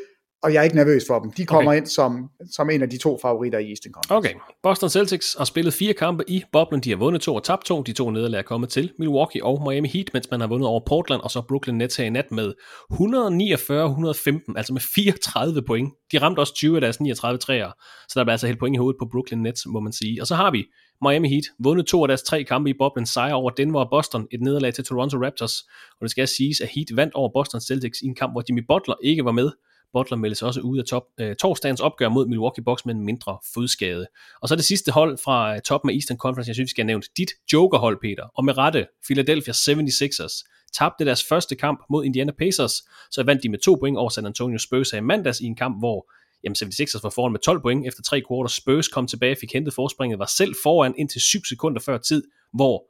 [0.42, 1.32] og jeg er ikke nervøs for dem.
[1.32, 1.78] De kommer okay.
[1.78, 4.28] ind som, som en af de to favoritter i Eastern Conference.
[4.28, 4.40] Okay.
[4.62, 6.80] Boston Celtics har spillet fire kampe i boblen.
[6.80, 7.82] De har vundet to og tabt to.
[7.82, 10.80] De to nederlag er kommet til Milwaukee og Miami Heat, mens man har vundet over
[10.86, 12.52] Portland og så Brooklyn Nets her i nat med
[12.92, 15.92] 149-115, altså med 34 point.
[16.12, 17.70] De ramte også 20 af deres 39 træer,
[18.08, 20.22] så der bliver altså helt point i hovedet på Brooklyn Nets, må man sige.
[20.22, 20.64] Og så har vi
[21.02, 24.28] Miami Heat, vundet to af deres tre kampe i boblen, sejr over Denver og Boston,
[24.30, 28.00] et nederlag til Toronto Raptors, og det skal siges, at Heat vandt over Boston Celtics
[28.00, 29.50] i en kamp, hvor Jimmy Butler ikke var med.
[29.92, 33.38] Butler meldes også ud af top, øh, torsdagens opgør mod Milwaukee Bucks med en mindre
[33.54, 34.06] fodskade.
[34.42, 36.82] Og så det sidste hold fra øh, toppen af Eastern Conference, jeg synes, vi skal
[36.82, 42.04] have nævnt, dit jokerhold, Peter, og med rette, Philadelphia 76ers, tabte deres første kamp mod
[42.04, 42.72] Indiana Pacers,
[43.10, 45.78] så vandt de med to point over San Antonio Spurs i mandags i en kamp,
[45.78, 46.10] hvor
[46.44, 48.48] jamen 76ers var foran med 12 point efter tre kvarter.
[48.48, 52.22] Spurs kom tilbage, fik hentet forspringet, var selv foran indtil 7 sekunder før tid,
[52.52, 52.84] hvor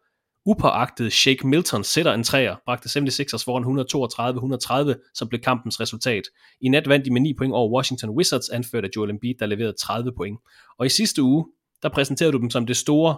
[0.47, 3.65] upåagtet Shake Milton sætter en træer, bragte 76ers foran
[4.95, 6.23] 132-130, som blev kampens resultat.
[6.61, 9.47] I nat vandt de med 9 point over Washington Wizards, anført af Joel Embiid, der
[9.47, 10.39] leverede 30 point.
[10.79, 11.47] Og i sidste uge,
[11.83, 13.17] der præsenterede du dem som det store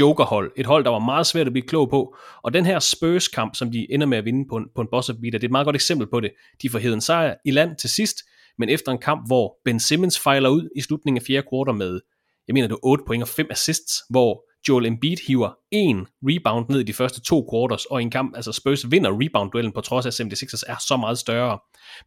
[0.00, 0.52] jokerhold.
[0.56, 2.16] Et hold, der var meget svært at blive klog på.
[2.42, 5.06] Og den her Spurs-kamp, som de ender med at vinde på en, på en boss
[5.06, 6.30] beater, det er et meget godt eksempel på det.
[6.62, 8.16] De får heden sejr i land til sidst,
[8.58, 12.00] men efter en kamp, hvor Ben Simmons fejler ud i slutningen af fjerde kvartal med,
[12.48, 16.66] jeg mener det var 8 point og 5 assists, hvor Joel Embiid hiver en rebound
[16.68, 19.80] ned i de første to quarters, og i en kamp, altså Spurs vinder rebound-duellen på
[19.80, 21.58] trods af, at 76ers er så meget større.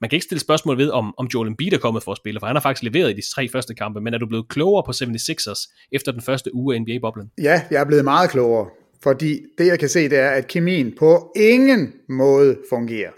[0.01, 2.39] Man kan ikke stille spørgsmål ved, om, om Joel Embiid er kommet for at spille,
[2.39, 4.83] for han har faktisk leveret i de tre første kampe, men er du blevet klogere
[4.85, 7.31] på 76ers efter den første uge af NBA-boblen?
[7.41, 8.69] Ja, jeg er blevet meget klogere,
[9.03, 13.11] fordi det jeg kan se, det er, at kemien på ingen måde fungerer.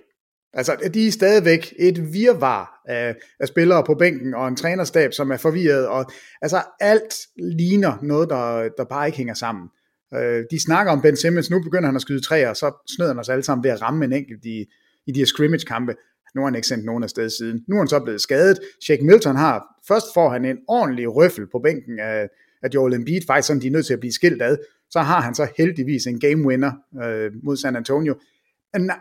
[0.54, 5.32] Altså, de er stadigvæk et virvar af, af spillere på bænken, og en trænerstab, som
[5.32, 6.12] er forvirret, og
[6.42, 9.68] altså alt ligner noget, der, der bare ikke hænger sammen.
[10.14, 13.12] Øh, de snakker om Ben Simmons, nu begynder han at skyde træer, og så snøder
[13.12, 14.66] han os alle sammen ved at ramme en enkelt i,
[15.08, 15.96] i de her scrimmage-kampe.
[16.36, 17.64] Nu har han ikke sendt nogen afsted siden.
[17.68, 18.60] Nu er han så blevet skadet.
[18.84, 22.30] Shake Milton har, først får han en ordentlig røffel på bænken af,
[22.64, 24.58] af Joel Embiid, faktisk sådan, de er nødt til at blive skilt ad,
[24.90, 26.72] så har han så heldigvis en game winner
[27.04, 28.16] øh, mod San Antonio.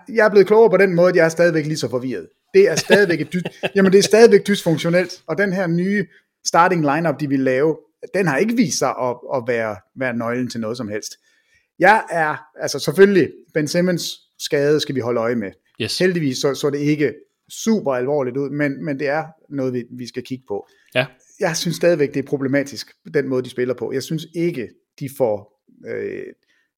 [0.09, 2.29] Jeg er blevet klogere på den måde, at jeg er stadigvæk lige så forvirret.
[2.55, 6.07] Det er stadigvæk, et dy- jamen det er stadigvæk dysfunktionelt, og den her nye
[6.47, 7.79] starting lineup, de vil lave,
[8.15, 11.13] den har ikke vist sig at, at være, være nøglen til noget som helst.
[11.79, 15.51] Jeg er, altså selvfølgelig, Ben Simmons skade skal vi holde øje med.
[15.81, 15.99] Yes.
[15.99, 17.15] Heldigvis så, så det ikke
[17.49, 20.69] super alvorligt ud, men, men det er noget, vi, vi skal kigge på.
[20.95, 21.07] Ja.
[21.41, 23.93] Jeg synes stadigvæk, det er problematisk, den måde, de spiller på.
[23.93, 24.69] Jeg synes ikke,
[25.01, 26.23] de får øh,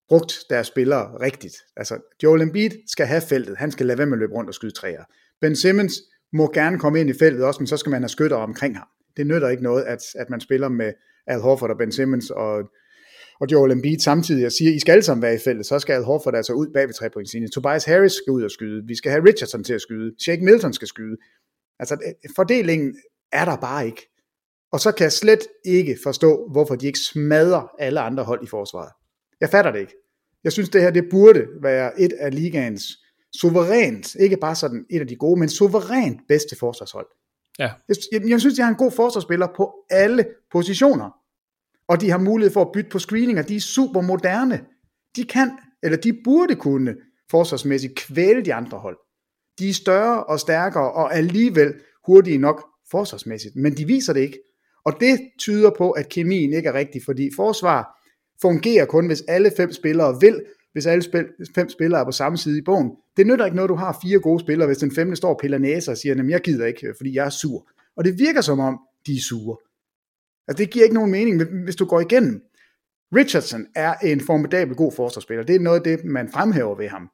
[0.09, 1.57] brugt deres spillere rigtigt.
[1.77, 3.57] Altså, Joel Embiid skal have feltet.
[3.57, 5.05] Han skal lade være med at løbe rundt og skyde træer.
[5.41, 5.95] Ben Simmons
[6.33, 8.87] må gerne komme ind i feltet også, men så skal man have skytter omkring ham.
[9.17, 10.93] Det nytter ikke noget, at, at man spiller med
[11.27, 12.71] Al Horford og Ben Simmons og
[13.41, 15.93] og Joel Embiid samtidig og siger, I skal alle sammen være i feltet, så skal
[15.93, 17.51] Al Horford altså ud bag ved trepointslinjen.
[17.51, 18.87] Tobias Harris skal ud og skyde.
[18.87, 20.15] Vi skal have Richardson til at skyde.
[20.23, 21.17] Shake Milton skal skyde.
[21.79, 22.95] Altså, fordelingen
[23.33, 24.11] er der bare ikke.
[24.73, 28.47] Og så kan jeg slet ikke forstå, hvorfor de ikke smadrer alle andre hold i
[28.47, 28.93] forsvaret.
[29.41, 29.95] Jeg fatter det ikke.
[30.45, 32.83] Jeg synes, det her det burde være et af ligaens
[33.37, 37.07] suverænt, ikke bare sådan et af de gode, men suverænt bedste forsvarshold.
[37.59, 37.71] Ja.
[37.89, 41.11] Jeg, jeg synes, de har en god forsvarsspiller på alle positioner
[41.91, 43.43] og de har mulighed for at bytte på screeninger.
[43.43, 44.61] De er super moderne.
[45.17, 45.51] De kan,
[45.83, 46.97] eller de burde kunne,
[47.31, 48.99] forsvarsmæssigt kvæle de andre hold.
[49.59, 51.75] De er større og stærkere, og alligevel
[52.07, 54.39] hurtige nok forsvarsmæssigt, men de viser det ikke.
[54.85, 57.99] Og det tyder på, at kemien ikke er rigtig, fordi forsvar
[58.43, 62.39] fungerer kun, hvis alle fem spillere vil, hvis alle spil, fem spillere er på samme
[62.39, 62.91] side i bogen.
[63.17, 65.59] Det nytter ikke noget, du har fire gode spillere, hvis den femte står og piller
[65.59, 67.69] næse og siger, at jeg gider ikke, øh, fordi jeg er sur.
[67.97, 69.57] Og det virker som om, de er sure.
[70.49, 72.43] Altså det giver ikke nogen mening, hvis du går igennem.
[73.17, 75.45] Richardson er en formidabel god forsvarsspiller.
[75.45, 77.11] Det er noget af det, man fremhæver ved ham.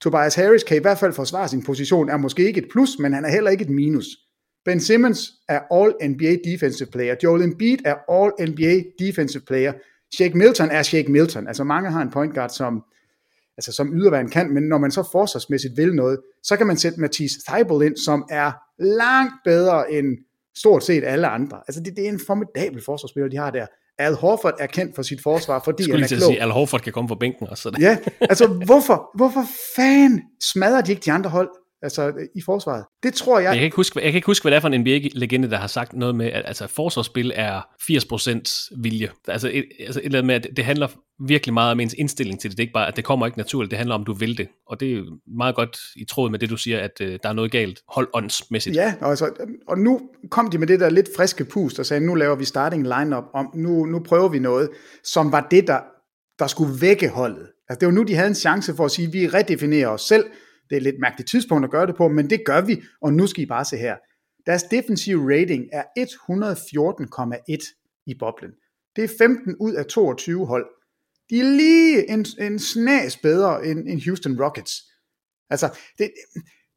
[0.00, 3.12] Tobias Harris kan i hvert fald forsvare sin position, er måske ikke et plus, men
[3.12, 4.06] han er heller ikke et minus.
[4.64, 7.14] Ben Simmons er All-NBA Defensive Player.
[7.22, 9.72] Joel Embiid er All-NBA Defensive Player.
[10.14, 11.48] Shake Milton er Shake Milton.
[11.48, 12.82] Altså mange har en point guard, som,
[13.56, 17.00] altså som yderværende kan, men når man så forsvarsmæssigt vil noget, så kan man sætte
[17.00, 20.06] Matisse Thybulle ind, som er langt bedre end
[20.56, 21.56] stort set alle andre.
[21.68, 23.66] Altså det, det er en formidabel forsvarsspiller, de har der.
[23.98, 26.20] Al Horford er kendt for sit forsvar, fordi han er klog.
[26.20, 27.62] sige, Al Horford kan komme fra bænken også.
[27.62, 27.78] Så det.
[27.80, 29.44] Ja, altså hvorfor, hvorfor
[29.76, 31.48] fanden smadrer de ikke de andre hold
[31.82, 32.84] altså, i forsvaret?
[33.02, 33.48] Det tror jeg...
[33.48, 35.56] Jeg kan, ikke huske, jeg kan ikke huske, hvad det er for en NBA-legende, der
[35.56, 39.10] har sagt noget med, at altså, forsvarsspil er 80% vilje.
[39.28, 40.88] Altså et, altså et eller andet med, at det handler
[41.26, 42.56] virkelig meget om ens indstilling til det.
[42.56, 44.38] Det er ikke bare, at det kommer ikke naturligt, det handler om, at du vil
[44.38, 44.48] det.
[44.66, 45.02] Og det er
[45.36, 48.76] meget godt i tråd med det, du siger, at øh, der er noget galt holdåndsmæssigt.
[48.76, 49.30] Ja, og, altså,
[49.68, 50.00] og nu
[50.30, 53.24] kom de med det der lidt friske pust og sagde, nu laver vi starting lineup
[53.34, 54.70] om, nu, nu prøver vi noget,
[55.04, 55.80] som var det, der,
[56.38, 57.46] der skulle vække holdet.
[57.68, 60.24] Altså, det var nu, de havde en chance for at sige, vi redefinerer os selv.
[60.70, 63.12] Det er et lidt mærkeligt tidspunkt at gøre det på, men det gør vi, og
[63.12, 63.96] nu skal I bare se her.
[64.46, 68.50] Deres defensive rating er 114,1 i boblen.
[68.96, 70.66] Det er 15 ud af 22 hold.
[71.30, 74.72] De er lige en, en snas bedre end, end Houston Rockets.
[75.50, 76.10] Altså, det,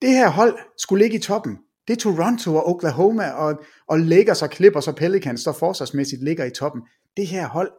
[0.02, 1.58] det her hold skulle ligge i toppen.
[1.88, 6.46] Det er Toronto og Oklahoma og, og Lakers og Clippers og Pelicans, der forsvarsmæssigt ligger
[6.46, 6.82] i toppen.
[7.18, 7.72] Det her hold,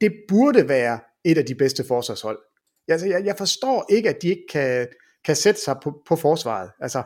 [0.00, 2.38] det burde være et af de bedste forsvarshold.
[2.88, 4.86] Altså, jeg, jeg forstår ikke, at de ikke kan,
[5.24, 6.70] kan sætte sig på, på forsvaret.
[6.80, 7.02] Altså,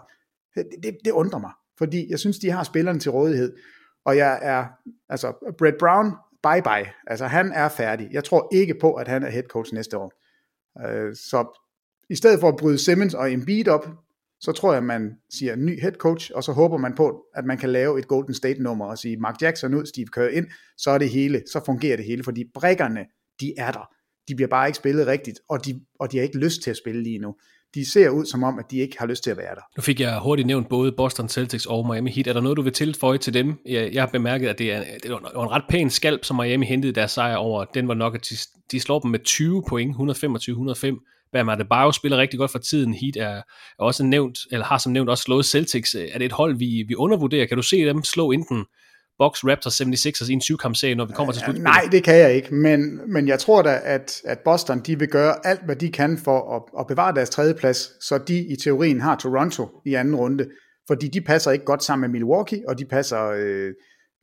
[0.54, 3.56] det, det, undrer mig, fordi jeg synes, de har spillerne til rådighed.
[4.04, 4.66] Og jeg er,
[5.08, 6.12] altså, Brett Brown,
[6.42, 6.92] bye bye.
[7.06, 8.08] Altså, han er færdig.
[8.12, 10.12] Jeg tror ikke på, at han er head coach næste år.
[10.86, 11.62] Øh, så
[12.10, 13.88] i stedet for at bryde Simmons og Embiid op,
[14.40, 17.44] så tror jeg, man siger en ny head coach, og så håber man på, at
[17.44, 20.46] man kan lave et Golden State nummer og sige Mark Jackson ud, Steve Kerr ind,
[20.76, 23.06] så er det hele, så fungerer det hele, fordi brækkerne,
[23.40, 23.90] de er der.
[24.28, 26.76] De bliver bare ikke spillet rigtigt, og de, og de har ikke lyst til at
[26.76, 27.36] spille lige nu.
[27.76, 29.60] De ser ud som om, at de ikke har lyst til at være der.
[29.76, 32.26] Nu fik jeg hurtigt nævnt både Boston Celtics og Miami Heat.
[32.26, 33.54] Er der noget, du vil tilføje til dem?
[33.66, 36.66] Jeg, jeg har bemærket, at det er, det er en ret pæn skalp, som Miami
[36.66, 37.64] hentede deres sejr over.
[37.64, 38.36] Den var nok, at de,
[38.72, 41.30] de slår dem med 20 point, 125-105.
[41.32, 42.94] Bam Adebayo spiller rigtig godt for tiden.
[42.94, 43.42] Heat er, er
[43.78, 45.94] også nævnt, eller har som nævnt også slået Celtics.
[45.94, 47.46] Er det et hold, vi, vi undervurderer?
[47.46, 48.64] Kan du se dem slå enten
[49.18, 51.64] Bucks, Raptors, 76ers i en syvkampserie, når vi kommer til slutspillet?
[51.64, 55.08] Nej, det kan jeg ikke, men, men jeg tror da, at, at Boston de vil
[55.08, 59.00] gøre alt, hvad de kan for at, at bevare deres tredjeplads, så de i teorien
[59.00, 60.50] har Toronto i anden runde,
[60.86, 63.74] fordi de passer ikke godt sammen med Milwaukee, og de passer øh,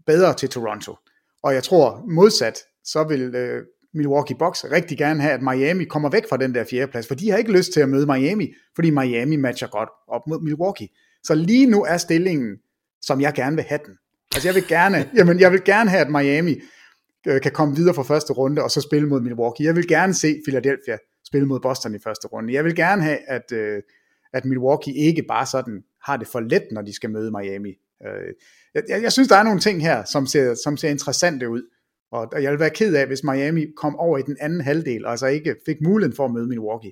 [0.08, 0.96] bedre til Toronto.
[1.44, 3.64] Og jeg tror modsat, så vil øh,
[3.94, 7.30] Milwaukee Bucks rigtig gerne have, at Miami kommer væk fra den der fjerdeplads, for de
[7.30, 10.88] har ikke lyst til at møde Miami, fordi Miami matcher godt op mod Milwaukee.
[11.24, 12.58] Så lige nu er stillingen,
[13.02, 13.94] som jeg gerne vil have den.
[14.36, 16.55] Altså jeg vil gerne, jamen jeg vil gerne have, at Miami
[17.27, 19.65] øh, kan komme videre fra første runde, og så spille mod Milwaukee.
[19.65, 22.53] Jeg vil gerne se Philadelphia spille mod Boston i første runde.
[22.53, 23.81] Jeg vil gerne have, at, øh,
[24.34, 27.73] at Milwaukee ikke bare sådan har det for let, når de skal møde Miami.
[28.05, 28.34] Øh,
[28.89, 31.61] jeg, jeg synes, der er nogle ting her, som ser, som ser interessante ud.
[32.11, 35.11] Og jeg vil være ked af, hvis Miami kom over i den anden halvdel, og
[35.11, 36.91] altså ikke fik muligheden for at møde Milwaukee.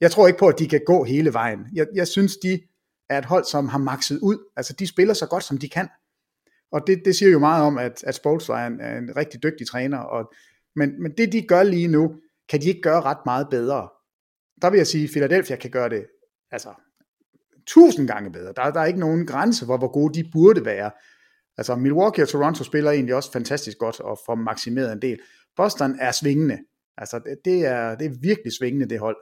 [0.00, 1.60] Jeg tror ikke på, at de kan gå hele vejen.
[1.74, 2.60] Jeg, jeg synes, de
[3.10, 4.38] er et hold, som har makset ud.
[4.56, 5.88] Altså, de spiller så godt, som de kan.
[6.74, 9.42] Og det, det siger jo meget om, at, at Spolstra er en, er en rigtig
[9.42, 9.98] dygtig træner.
[9.98, 10.32] Og,
[10.76, 12.16] men, men det, de gør lige nu,
[12.48, 13.88] kan de ikke gøre ret meget bedre.
[14.62, 16.06] Der vil jeg sige, at Philadelphia kan gøre det
[16.50, 16.68] altså,
[17.66, 18.52] tusind gange bedre.
[18.56, 20.90] Der, der er ikke nogen grænse for, hvor gode de burde være.
[21.58, 25.20] Altså Milwaukee og Toronto spiller egentlig også fantastisk godt og får maksimeret en del.
[25.56, 26.58] Boston er svingende.
[26.96, 29.16] Altså det, det, er, det er virkelig svingende det hold.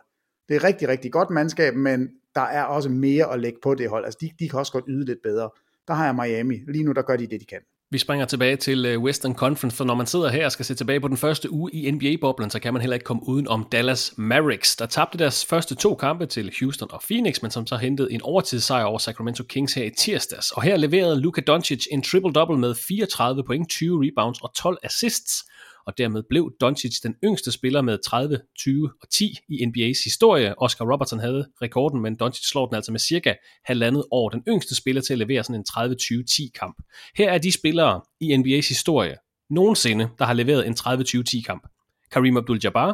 [0.49, 3.89] Det er rigtig, rigtig godt mandskab, men der er også mere at lægge på det
[3.89, 4.05] hold.
[4.05, 5.51] Altså de, de kan også godt yde lidt bedre.
[5.89, 6.59] Der har jeg Miami.
[6.69, 7.59] Lige nu der gør de det, de kan.
[7.93, 10.75] Vi springer tilbage til øh, Western Conference, for når man sidder her og skal se
[10.75, 13.67] tilbage på den første uge i NBA-boblen, så kan man heller ikke komme uden om
[13.73, 17.77] Dallas Mavericks, der tabte deres første to kampe til Houston og Phoenix, men som så
[17.77, 20.51] hentede en overtidssejr over Sacramento Kings her i tirsdags.
[20.51, 25.45] Og her leverede Luka Doncic en triple-double med 34 point, 20 rebounds og 12 assists
[25.87, 30.55] og dermed blev Doncic den yngste spiller med 30, 20 og 10 i NBA's historie.
[30.59, 34.29] Oscar Robertson havde rekorden, men Doncic slår den altså med cirka halvandet år.
[34.29, 36.83] Den yngste spiller til at levere sådan en 30-20-10 kamp.
[37.17, 39.17] Her er de spillere i NBA's historie
[39.51, 41.69] nogensinde, der har leveret en 30-20-10 kamp.
[42.11, 42.91] Kareem Abdul-Jabbar,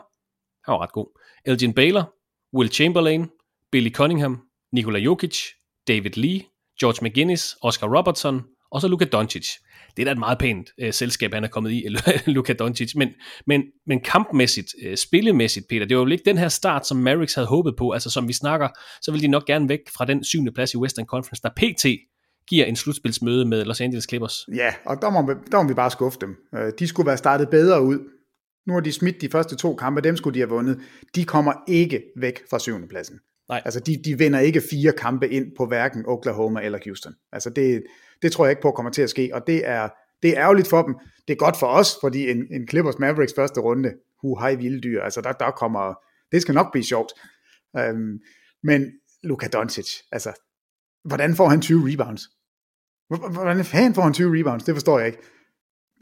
[0.64, 1.20] han var ret god.
[1.44, 2.14] Elgin Baylor,
[2.54, 3.30] Will Chamberlain,
[3.72, 5.38] Billy Cunningham, Nikola Jokic,
[5.88, 6.42] David Lee,
[6.80, 9.48] George McGinnis, Oscar Robertson og så Luka Doncic
[9.98, 11.86] det er da et meget pænt øh, selskab, han er kommet i,
[12.26, 13.08] Luka Doncic, men,
[13.46, 17.34] men, men kampmæssigt, øh, spillemæssigt, Peter, det var jo ikke den her start, som Mavericks
[17.34, 18.68] havde håbet på, altså som vi snakker,
[19.02, 21.86] så vil de nok gerne væk fra den syvende plads i Western Conference, der PT
[22.48, 24.46] giver en slutspilsmøde med Los Angeles Clippers.
[24.54, 26.36] Ja, og der må, der må vi bare skuffe dem.
[26.54, 27.98] Øh, de skulle være startet bedre ud.
[28.66, 30.80] Nu har de smidt de første to kampe, dem skulle de have vundet.
[31.14, 33.18] De kommer ikke væk fra syvende pladsen.
[33.48, 33.62] Nej.
[33.64, 37.14] Altså, de, de vinder ikke fire kampe ind på hverken Oklahoma eller Houston.
[37.32, 37.82] Altså, det,
[38.22, 39.88] det tror jeg ikke på kommer til at ske, og det er,
[40.22, 40.94] det er ærgerligt for dem.
[41.28, 43.92] Det er godt for os, fordi en, en Clippers Mavericks første runde,
[44.22, 45.94] hu hej vilde dyr, altså der, der kommer,
[46.32, 47.12] det skal nok blive sjovt.
[47.78, 48.18] Øhm,
[48.62, 48.86] men
[49.22, 50.32] Luka Doncic, altså,
[51.04, 52.22] hvordan får han 20 rebounds?
[53.08, 54.64] Hvordan fanden får han 20 rebounds?
[54.64, 55.18] Det forstår jeg ikke.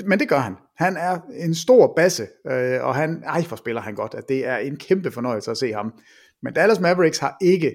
[0.04, 0.56] Men det gør han.
[0.76, 4.14] Han er en stor basse, øh, og han, ej, for spiller han godt.
[4.14, 5.92] At det er en kæmpe fornøjelse at se ham.
[6.42, 7.74] Men Dallas Mavericks har ikke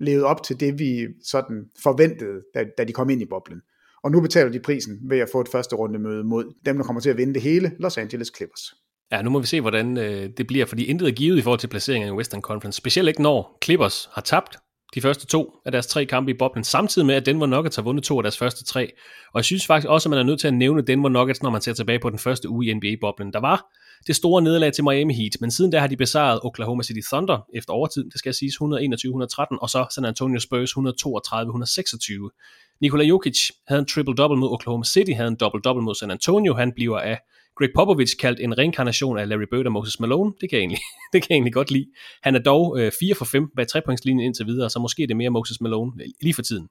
[0.00, 3.60] levet op til det, vi sådan forventede, da, da de kom ind i boblen.
[4.04, 6.84] Og nu betaler de prisen ved at få et første runde møde mod dem, der
[6.84, 8.74] kommer til at vinde det hele, Los Angeles Clippers.
[9.12, 11.60] Ja, nu må vi se, hvordan øh, det bliver, fordi intet er givet i forhold
[11.60, 12.76] til placeringen i Western Conference.
[12.76, 14.56] Specielt ikke når Clippers har tabt
[14.94, 17.82] de første to af deres tre kampe i boblen, samtidig med, at Denver Nuggets har
[17.82, 18.92] vundet to af deres første tre.
[19.32, 21.50] Og jeg synes faktisk også, at man er nødt til at nævne Denver Nuggets, når
[21.50, 23.32] man ser tilbage på den første uge i NBA-boblen.
[23.32, 23.66] Der var
[24.06, 27.38] det store nederlag til Miami Heat, men siden da har de besejret Oklahoma City Thunder
[27.54, 32.76] efter overtid, det skal siges 121-113, og så San Antonio Spurs 132-126.
[32.80, 36.72] Nikola Jokic havde en triple-double mod Oklahoma City, havde en double-double mod San Antonio, han
[36.72, 37.18] bliver af
[37.58, 40.32] Greg Popovich kaldt en reinkarnation af Larry Bird og Moses Malone.
[40.40, 40.78] Det kan jeg egentlig,
[41.12, 41.86] det kan jeg egentlig godt lide.
[42.22, 45.16] Han er dog øh, 4 for 15 bag trepointslinjen indtil videre, så måske er det
[45.16, 46.68] mere Moses Malone øh, lige for tiden.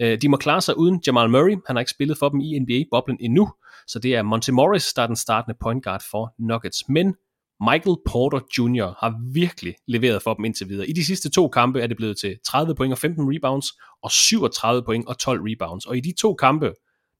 [0.00, 1.56] Øh, de må klare sig uden Jamal Murray.
[1.66, 3.52] Han har ikke spillet for dem i NBA-boblen endnu,
[3.86, 6.88] så det er Monte Morris, der er den startende point guard for Nuggets.
[6.88, 7.14] Men
[7.60, 8.94] Michael Porter Jr.
[9.00, 10.88] har virkelig leveret for dem indtil videre.
[10.88, 13.66] I de sidste to kampe er det blevet til 30 point og 15 rebounds,
[14.02, 15.86] og 37 point og 12 rebounds.
[15.86, 16.72] Og i de to kampe,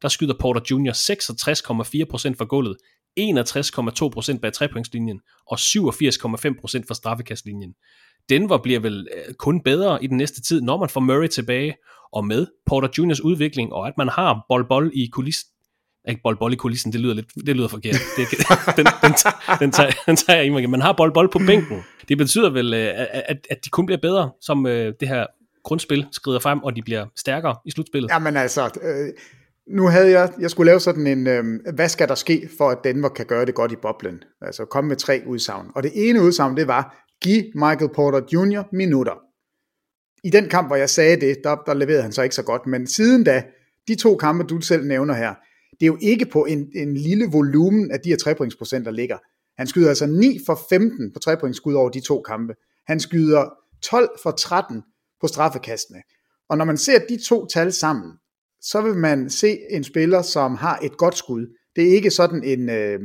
[0.03, 0.93] der skyder Porter Jr.
[0.93, 2.77] 66,4% for gulvet,
[3.21, 5.59] 61,2% bag trepointslinjen og 87,5%
[6.89, 7.75] fra straffekastlinjen.
[8.29, 11.75] Denver bliver vel øh, kun bedre i den næste tid, når man får Murray tilbage,
[12.13, 15.49] og med Porter Juniors udvikling, og at man har bold-bold i kulissen,
[16.09, 17.95] ikke bold-bold i kulissen, det lyder lidt, det lyder forkert.
[18.17, 18.27] Det,
[18.77, 18.87] den, den,
[19.61, 21.83] den, tager, den tager jeg ikke Man har bold-bold på bænken.
[22.09, 25.27] Det betyder vel, øh, at, at de kun bliver bedre, som øh, det her
[25.65, 28.11] grundspil skrider frem, og de bliver stærkere i slutspillet.
[28.11, 29.13] Jamen altså, øh,
[29.69, 31.45] nu havde jeg, jeg skulle lave sådan en, øh,
[31.75, 34.23] hvad skal der ske, for at Denver kan gøre det godt i boblen?
[34.41, 35.67] Altså komme med tre udsagn.
[35.75, 38.63] Og det ene udsagn, det var, giv Michael Porter Jr.
[38.73, 39.15] minutter.
[40.25, 42.67] I den kamp, hvor jeg sagde det, der, der leverede han så ikke så godt,
[42.67, 43.45] men siden da,
[43.89, 45.35] de to kampe, du selv nævner her,
[45.81, 49.19] det er jo ikke på en, en lille volumen af de her trepointsprocenter ligger.
[49.59, 52.55] Han skyder altså 9 for 15 på trepointsskud over de to kampe.
[52.87, 53.51] Han skyder
[53.83, 54.83] 12 for 13
[55.21, 56.03] på straffekastene.
[56.49, 58.13] Og når man ser de to tal sammen,
[58.65, 61.57] så vil man se en spiller, som har et godt skud.
[61.77, 63.01] Det er ikke sådan en, øh,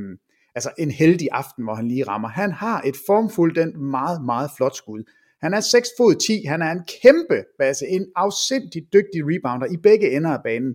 [0.55, 2.27] altså en heldig aften, hvor han lige rammer.
[2.27, 5.03] Han har et formfuldt, den meget, meget flot skud.
[5.41, 9.77] Han er 6 fod 10, han er en kæmpe base, en afsindig dygtig rebounder i
[9.77, 10.73] begge ender af banen.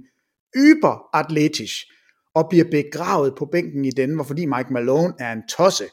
[0.57, 1.77] Yber atletisk
[2.35, 5.85] og bliver begravet på bænken i Denver, fordi Mike Malone er en tosse.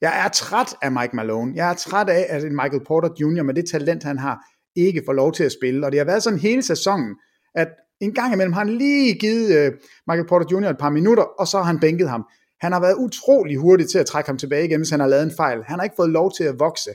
[0.00, 1.52] Jeg er træt af Mike Malone.
[1.54, 3.42] Jeg er træt af, at Michael Porter Jr.
[3.42, 4.38] med det talent, han har,
[4.76, 5.86] ikke får lov til at spille.
[5.86, 7.16] Og det har været sådan hele sæsonen,
[7.54, 7.68] at
[8.00, 9.72] en gang imellem har han lige givet øh,
[10.06, 10.68] Michael Porter Jr.
[10.68, 12.24] et par minutter, og så har han bænket ham.
[12.60, 15.22] Han har været utrolig hurtig til at trække ham tilbage igen, hvis han har lavet
[15.22, 15.62] en fejl.
[15.66, 16.90] Han har ikke fået lov til at vokse.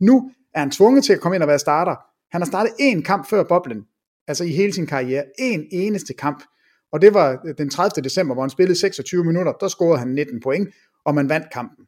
[0.00, 1.96] Nu er han tvunget til at komme ind og være starter.
[2.32, 3.82] Han har startet én kamp før boblen,
[4.28, 5.24] altså i hele sin karriere.
[5.38, 6.42] En eneste kamp.
[6.92, 8.02] Og det var øh, den 30.
[8.04, 9.52] december, hvor han spillede 26 minutter.
[9.52, 10.68] Der scorede han 19 point,
[11.04, 11.86] og man vandt kampen.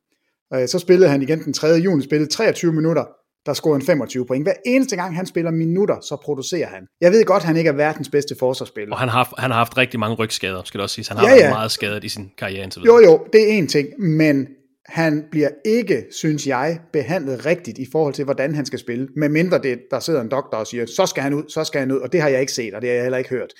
[0.54, 1.66] Øh, så spillede han igen den 3.
[1.66, 3.04] juni, spillede 23 minutter,
[3.46, 4.44] der scorede han 25 point.
[4.44, 6.86] Hver eneste gang han spiller minutter, så producerer han.
[7.00, 8.94] Jeg ved godt, han ikke er verdens bedste forsvarsspiller.
[8.94, 11.06] Og han har, han har haft rigtig mange rygskader, skal det også sige.
[11.08, 11.40] Han har ja, ja.
[11.40, 12.96] været meget skadet i sin karriere indtil videre.
[12.96, 14.46] Jo, jo, det er en ting, men
[14.86, 19.58] han bliver ikke, synes jeg, behandlet rigtigt i forhold til, hvordan han skal spille, medmindre
[19.58, 21.98] det, der sidder en doktor og siger, så skal han ud, så skal han ud,
[21.98, 23.52] og det har jeg ikke set, og det har jeg heller ikke hørt.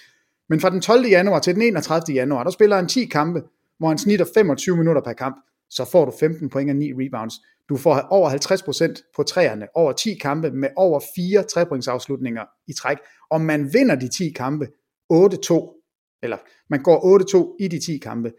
[0.49, 1.07] Men fra den 12.
[1.07, 2.15] januar til den 31.
[2.15, 3.43] januar, der spiller han 10 kampe,
[3.79, 5.37] hvor han snitter 25 minutter per kamp,
[5.71, 7.35] så får du 15 point og 9 rebounds.
[7.69, 12.97] Du får over 50% på træerne, over 10 kampe med over 4 trepointsafslutninger i træk,
[13.31, 14.67] og man vinder de 10 kampe
[15.13, 16.37] 8-2, eller
[16.71, 18.33] man går 8-2 i de 10 kampe.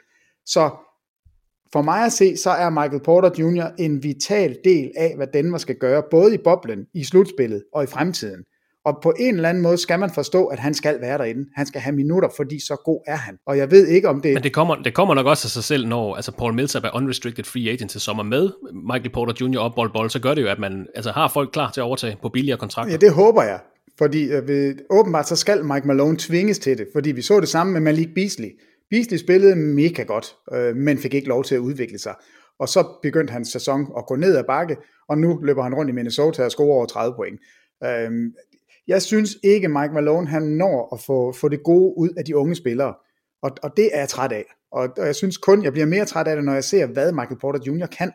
[0.46, 0.70] Så
[1.74, 3.76] for mig at se, så er Michael Porter Jr.
[3.80, 7.88] en vital del af, hvad Denver skal gøre, både i boblen, i slutspillet og i
[7.88, 8.44] fremtiden.
[8.88, 11.46] Og på en eller anden måde skal man forstå, at han skal være derinde.
[11.56, 13.38] Han skal have minutter, fordi så god er han.
[13.46, 14.34] Og jeg ved ikke, om det...
[14.34, 16.90] Men det kommer, det kommer nok også af sig selv, når altså Paul Millsap er
[16.96, 19.60] unrestricted free agent til sommer med Michael Porter Jr.
[19.60, 21.86] og Ball Ball, så gør det jo, at man altså, har folk klar til at
[21.86, 22.92] overtage på billigere kontrakter.
[22.92, 23.60] Ja, det håber jeg.
[23.98, 27.50] Fordi øh, ved, åbenbart så skal Mike Malone tvinges til det, fordi vi så det
[27.50, 28.50] samme med Malik Beasley.
[28.90, 32.16] Beasley spillede mega godt, øh, men fik ikke lov til at udvikle sig.
[32.60, 34.78] Og så begyndte hans sæson at gå ned ad bakke,
[35.10, 37.40] og nu løber han rundt i Minnesota og scorer over 30 point.
[37.84, 38.12] Øh,
[38.88, 42.38] jeg synes ikke, Mike Malone han når at få, få det gode ud af de
[42.38, 42.94] unge spillere.
[43.42, 44.46] Og, og det er jeg træt af.
[44.72, 47.12] Og, og jeg synes kun, jeg bliver mere træt af det, når jeg ser, hvad
[47.12, 47.86] Michael Porter Jr.
[47.86, 48.12] kan.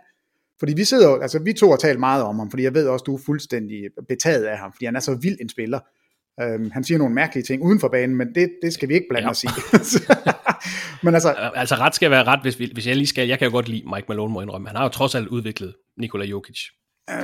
[0.59, 3.03] Fordi vi sidder altså vi to har talt meget om ham, fordi jeg ved også,
[3.03, 3.77] du er fuldstændig
[4.09, 5.81] betaget af ham, fordi han er så vild en spiller.
[6.43, 9.07] Um, han siger nogle mærkelige ting uden for banen, men det, det skal vi ikke
[9.11, 9.31] blande ja.
[9.31, 9.49] os i.
[11.05, 13.29] men altså, altså ret skal være ret, hvis, vi, hvis jeg lige skal.
[13.29, 14.69] Jeg kan jo godt lide Mike Malone, må indrømme.
[14.69, 16.59] Han har jo trods alt udviklet Nikola Jokic.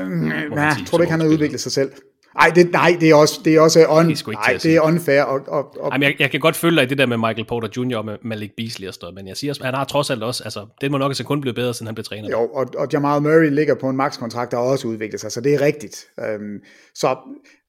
[0.01, 1.93] Um, ja, tror du ikke, han har udviklet sig selv?
[2.39, 4.81] Ej, det, nej, det er også, det er også on, det er ej, det er
[4.81, 5.23] unfair.
[5.23, 7.45] Og, og, og, Jamen, jeg, jeg, kan godt følge dig i det der med Michael
[7.45, 7.97] Porter Jr.
[7.97, 10.45] og med Malik Beasley og sådan men jeg siger, at han har trods alt også,
[10.45, 12.31] altså, det må nok altså kun blive bedre, siden han blev træner.
[12.31, 15.55] Jo, og, og Jamal Murray ligger på en max-kontrakt, der også udviklet sig, så det
[15.55, 16.07] er rigtigt.
[16.17, 16.59] Um,
[16.95, 17.17] så,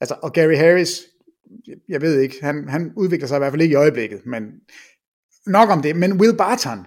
[0.02, 1.02] altså, og Gary Harris,
[1.90, 4.44] jeg ved ikke, han, han udvikler sig i hvert fald ikke i øjeblikket, men
[5.46, 5.96] nok om det.
[5.96, 6.80] Men Will Barton,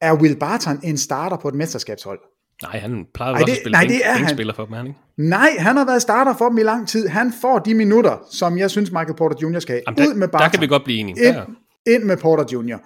[0.00, 2.20] er Will Barton en starter på et mesterskabshold?
[2.62, 4.28] Nej, han plejer Ej, det, at spille nej, det er han.
[4.28, 4.98] spiller for dem, han ikke?
[5.16, 7.08] Nej, han har været starter for dem i lang tid.
[7.08, 9.58] Han får de minutter, som jeg synes, Michael Porter Jr.
[9.58, 9.82] skal have.
[9.86, 10.44] Jamen, der, Ud med Barton.
[10.44, 11.26] Der kan vi godt blive enige.
[11.26, 11.36] Ind,
[11.86, 12.76] ind med Porter Jr.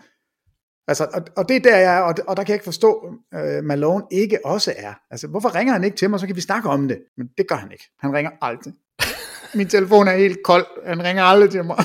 [0.89, 3.15] Altså, og, og det er der, jeg er, og, og der kan jeg ikke forstå,
[3.37, 4.93] uh, Malone ikke også er.
[5.11, 6.99] Altså, hvorfor ringer han ikke til mig, så kan vi snakke om det?
[7.17, 7.85] Men det gør han ikke.
[8.01, 8.73] Han ringer aldrig.
[9.55, 10.67] Min telefon er helt kold.
[10.87, 11.77] Han ringer aldrig til mig.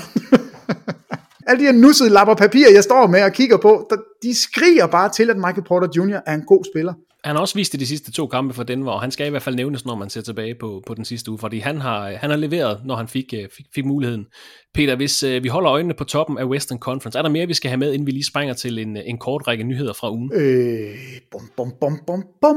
[1.46, 4.86] Alle de her nussede lapper papir, jeg står med og kigger på, der, de skriger
[4.86, 6.20] bare til, at Michael Porter Jr.
[6.26, 6.94] er en god spiller.
[7.24, 9.30] Han har også vist det de sidste to kampe for Denver, og han skal i
[9.30, 12.10] hvert fald nævnes, når man ser tilbage på, på den sidste uge, fordi han har,
[12.10, 14.26] han har leveret, når han fik, øh, fik, fik muligheden.
[14.74, 17.54] Peter, hvis øh, vi holder øjnene på toppen af Western Conference, er der mere, vi
[17.54, 20.30] skal have med, inden vi lige springer til en, en kort række nyheder fra ugen?
[20.34, 20.94] Øh,
[21.30, 22.56] bom, bom, bom, bom, bom.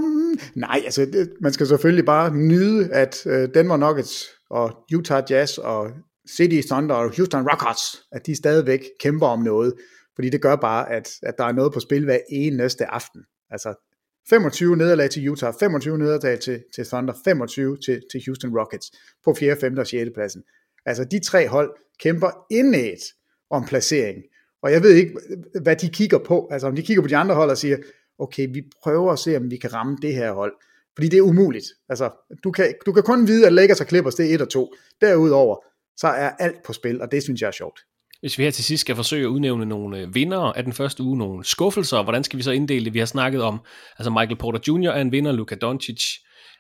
[0.56, 5.58] Nej, altså det, man skal selvfølgelig bare nyde, at øh, Denver Nuggets og Utah Jazz
[5.58, 5.88] og
[6.38, 9.74] City Thunder og Houston Rockets, at de stadigvæk kæmper om noget,
[10.16, 13.22] fordi det gør bare, at, at der er noget på spil hver eneste aften.
[13.52, 13.87] Altså
[14.30, 18.92] 25 nederlag til Utah, 25 nederlag til, til Thunder, 25 til, til Houston Rockets
[19.24, 19.78] på 4., 5.
[19.78, 20.12] og 6.
[20.14, 20.44] pladsen.
[20.86, 23.00] Altså de tre hold kæmper indet
[23.50, 24.24] om placering.
[24.64, 25.20] Og jeg ved ikke,
[25.62, 26.48] hvad de kigger på.
[26.52, 27.78] Altså om de kigger på de andre hold og siger,
[28.20, 30.54] okay, vi prøver at se, om vi kan ramme det her hold.
[30.96, 31.66] Fordi det er umuligt.
[31.90, 32.10] Altså,
[32.44, 34.74] du kan, du kan kun vide, at Lakers og Clippers, det er 1 og 2.
[35.02, 35.58] Derudover,
[35.98, 37.80] så er alt på spil, og det synes jeg er sjovt.
[38.20, 41.04] Hvis vi her til sidst skal forsøge at udnævne nogle øh, vinder af den første
[41.04, 42.94] uge, nogle skuffelser, hvordan skal vi så inddele det?
[42.94, 43.60] Vi har snakket om,
[43.98, 44.90] altså Michael Porter Jr.
[44.90, 46.04] er en vinder, Luka Doncic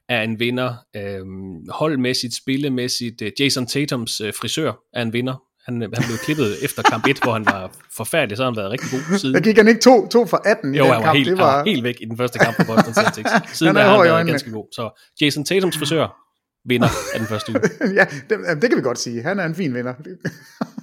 [0.09, 5.35] er en vinder, øhm, holdmæssigt, spillemæssigt, øh, Jason Tatums øh, frisør er en vinder,
[5.67, 8.71] han, han blev klippet efter kamp 1, hvor han var forfærdelig, så har han været
[8.71, 9.35] rigtig god siden.
[9.35, 11.17] Der gik han ikke to, to for 18 jo, i den han var kamp?
[11.17, 11.51] Helt, det var...
[11.51, 13.29] han var helt væk i den første kamp på Boston Celtics.
[13.57, 14.67] Siden han er, er han været ganske god.
[14.71, 16.07] Så Jason Tatums frisør
[16.65, 17.61] vinder af den første uge.
[17.99, 19.23] ja, det, det kan vi godt sige.
[19.23, 19.93] Han er en fin vinder.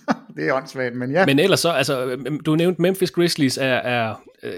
[0.36, 1.26] det er åndssvagt, men ja.
[1.26, 4.52] Men ellers så, altså, du nævnte Memphis Grizzlies er, er øh,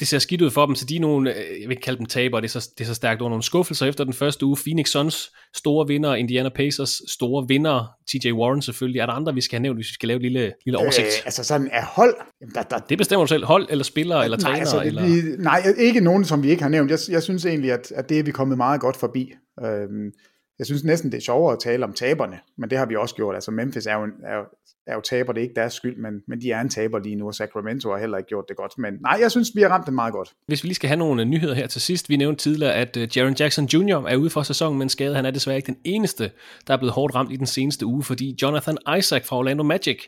[0.00, 1.98] det ser skidt ud for dem, så de er nogle, øh, jeg vil ikke kalde
[1.98, 4.46] dem taber, det er så, det er så stærkt under nogle skuffelser efter den første
[4.46, 4.56] uge.
[4.56, 9.00] Phoenix Suns, store vinder, Indiana Pacers, store vinder, TJ Warren selvfølgelig.
[9.00, 11.06] Er der andre, vi skal have nævnt, hvis vi skal lave et lille, lille oversigt?
[11.06, 12.14] Øh, altså sådan er hold.
[12.54, 13.44] der, der, det bestemmer du selv.
[13.44, 14.60] Hold eller spiller eller nej, træner?
[14.60, 15.06] Altså, eller?
[15.06, 16.90] Vi, nej, ikke nogen, som vi ikke har nævnt.
[16.90, 19.32] Jeg, jeg synes egentlig, at, at det er vi kommet meget godt forbi.
[19.64, 20.12] Øhm,
[20.60, 23.14] jeg synes næsten, det er sjovere at tale om taberne, men det har vi også
[23.14, 23.34] gjort.
[23.34, 24.42] Altså Memphis er jo, er,
[24.86, 27.14] er jo taber, det er ikke deres skyld, men, men de er en taber lige
[27.14, 28.78] nu, og Sacramento har heller ikke gjort det godt.
[28.78, 30.32] Men nej, jeg synes, vi har ramt det meget godt.
[30.46, 32.08] Hvis vi lige skal have nogle nyheder her til sidst.
[32.08, 34.06] Vi nævnte tidligere, at uh, Jaron Jackson Jr.
[34.08, 35.14] er ude for sæsonen med en skade.
[35.14, 36.30] Han er desværre ikke den eneste,
[36.66, 39.98] der er blevet hårdt ramt i den seneste uge, fordi Jonathan Isaac fra Orlando Magic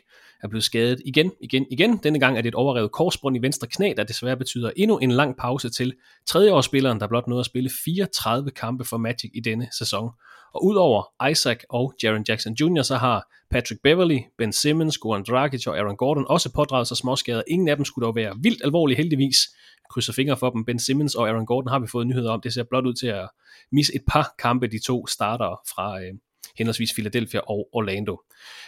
[0.43, 1.97] er blevet skadet igen, igen, igen.
[1.97, 5.11] Denne gang er det et overrevet korsbånd i venstre knæ, der desværre betyder endnu en
[5.11, 5.93] lang pause til
[6.27, 10.09] tredjeårsspilleren, der blot nåede at spille 34 kampe for Magic i denne sæson.
[10.53, 15.67] Og udover Isaac og Jaron Jackson Jr., så har Patrick Beverly, Ben Simmons, Goran Dragic
[15.67, 17.43] og Aaron Gordon også pådraget sig småskader.
[17.47, 19.37] Ingen af dem skulle dog være vildt alvorlige heldigvis.
[19.89, 20.65] Krydser fingre for dem.
[20.65, 22.41] Ben Simmons og Aaron Gordon har vi fået nyheder om.
[22.41, 23.29] Det ser blot ud til at
[23.71, 26.13] misse et par kampe, de to starter fra, øh,
[26.57, 28.21] henholdsvis Philadelphia og Orlando.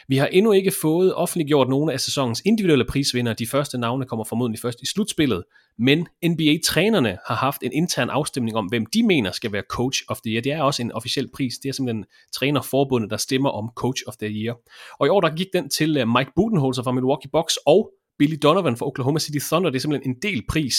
[0.08, 3.34] Vi har endnu ikke fået offentliggjort nogle af sæsonens individuelle prisvinder.
[3.34, 5.44] De første navne kommer formodentlig først i slutspillet,
[5.78, 10.18] men NBA-trænerne har haft en intern afstemning om, hvem de mener skal være Coach of
[10.26, 10.42] the Year.
[10.42, 11.54] Det er også en officiel pris.
[11.64, 14.58] Det er simpelthen trænerforbundet, der stemmer om Coach of the Year.
[15.00, 18.36] Og i år der gik den til øh, Mike Budenholzer fra Milwaukee Bucks og Billy
[18.44, 19.70] Donovan fra Oklahoma City Thunder.
[19.70, 20.76] Det er simpelthen en del pris.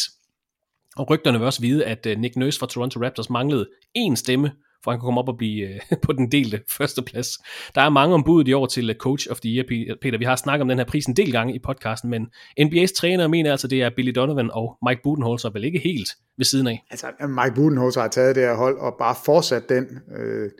[0.96, 3.68] Og rygterne vil også vide, at øh, Nick Nurse fra Toronto Raptors manglede
[3.98, 4.50] én stemme
[4.86, 7.28] for han kan komme op og blive øh, på den delte første plads.
[7.74, 9.64] Der er mange ombud i år til øh, Coach of the Year,
[10.02, 10.18] Peter.
[10.18, 12.26] Vi har snakket om den her pris en del gange i podcasten, men
[12.60, 16.44] NBA's træner mener altså, det er Billy Donovan og Mike Budenholzer vel ikke helt ved
[16.44, 16.84] siden af.
[16.90, 19.84] Altså, Mike Budenholzer har taget det her hold og bare fortsat den...
[20.18, 20.50] Øh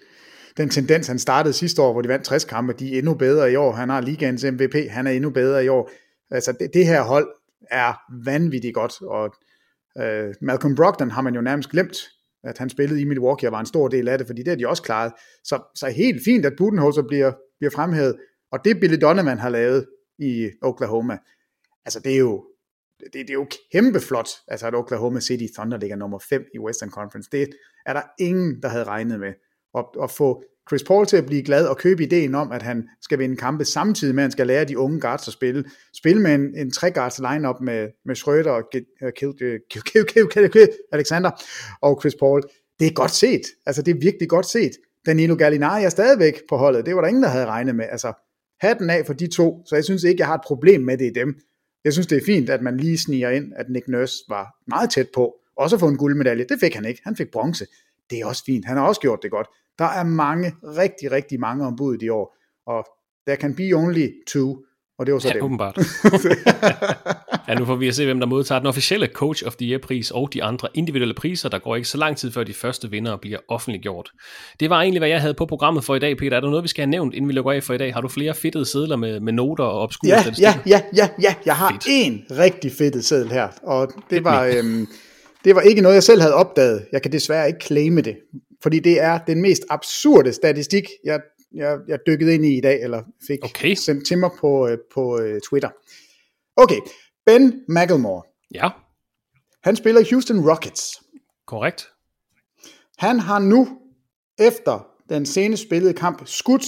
[0.57, 3.53] den tendens, han startede sidste år, hvor de vandt 60 kampe, de er endnu bedre
[3.53, 3.73] i år.
[3.73, 5.91] Han har ligaens MVP, han er endnu bedre i år.
[6.31, 7.29] Altså, det, det her hold
[7.71, 7.93] er
[8.25, 9.35] vanvittigt godt, og
[10.01, 11.97] øh, Malcolm Brogdon har man jo nærmest glemt
[12.47, 14.57] at han spillede i Milwaukee og var en stor del af det, fordi det har
[14.57, 15.13] de også klaret.
[15.45, 18.17] Så, så helt fint, at Budenholzer bliver, bliver fremhævet,
[18.53, 19.87] og det Billy Donovan har lavet
[20.19, 21.19] i Oklahoma,
[21.85, 22.47] altså det er jo,
[23.01, 26.59] det, det er jo kæmpe flot, altså at Oklahoma City Thunder ligger nummer 5 i
[26.59, 27.29] Western Conference.
[27.33, 27.49] Det
[27.87, 29.33] er der ingen, der havde regnet med.
[29.75, 32.89] At, at få Chris Paul til at blive glad og købe ideen om, at han
[33.01, 35.65] skal vinde kampe samtidig med, at han skal lære de unge guards at spille.
[35.95, 38.63] Spille med en, en tre guards lineup med, med Schröder og
[40.93, 41.31] Alexander
[41.83, 42.43] og Chris Paul.
[42.81, 43.43] Det er godt set.
[43.67, 44.73] Altså, det er virkelig godt set.
[45.07, 46.87] Danilo Gallinari er stadigvæk på holdet.
[46.87, 47.85] Det var der ingen, der havde regnet med.
[47.91, 48.13] Altså,
[48.61, 51.07] hatten af for de to, så jeg synes ikke, jeg har et problem med det
[51.07, 51.41] i dem.
[51.85, 54.91] Jeg synes, det er fint, at man lige sniger ind, at Nick Nurse var meget
[54.91, 56.45] tæt på, også at få en guldmedalje.
[56.49, 57.01] Det fik han ikke.
[57.05, 57.67] Han fik bronze.
[58.11, 58.65] Det er også fint.
[58.65, 59.47] Han har også gjort det godt.
[59.79, 62.87] Der er mange, rigtig, rigtig mange ombud i år, og
[63.27, 64.57] there can be only two,
[64.99, 65.43] og det var så ja, dem.
[65.43, 65.79] åbenbart.
[67.49, 70.11] ja, nu får vi at se, hvem der modtager den officielle Coach of the Year-pris
[70.11, 71.49] og de andre individuelle priser.
[71.49, 74.11] Der går ikke så lang tid, før de første vindere bliver offentliggjort.
[74.61, 76.37] Det var egentlig, hvad jeg havde på programmet for i dag, Peter.
[76.37, 77.95] Er der noget, vi skal have nævnt, inden vi lukker af for i dag?
[77.95, 81.35] Har du flere fedtede sædler med, med noter og obskure ja, ja, ja, ja, ja.
[81.47, 81.87] Jeg har Fedt.
[81.89, 84.87] en rigtig fedtet seddel her, og det var, øhm,
[85.45, 86.87] det var ikke noget, jeg selv havde opdaget.
[86.93, 88.17] Jeg kan desværre ikke claime det,
[88.63, 91.21] fordi det er den mest absurde statistik, jeg,
[91.55, 93.75] jeg, jeg dykkede ind i i dag, eller fik okay.
[93.75, 95.71] sendt til mig på, øh, på uh, Twitter.
[96.57, 96.79] Okay,
[97.27, 98.23] Ben McElmore.
[98.55, 98.69] Ja.
[99.65, 101.03] Han spiller Houston Rockets.
[101.47, 101.89] Korrekt.
[102.99, 103.69] Han har nu,
[104.39, 106.65] efter den seneste spillede kamp, skudt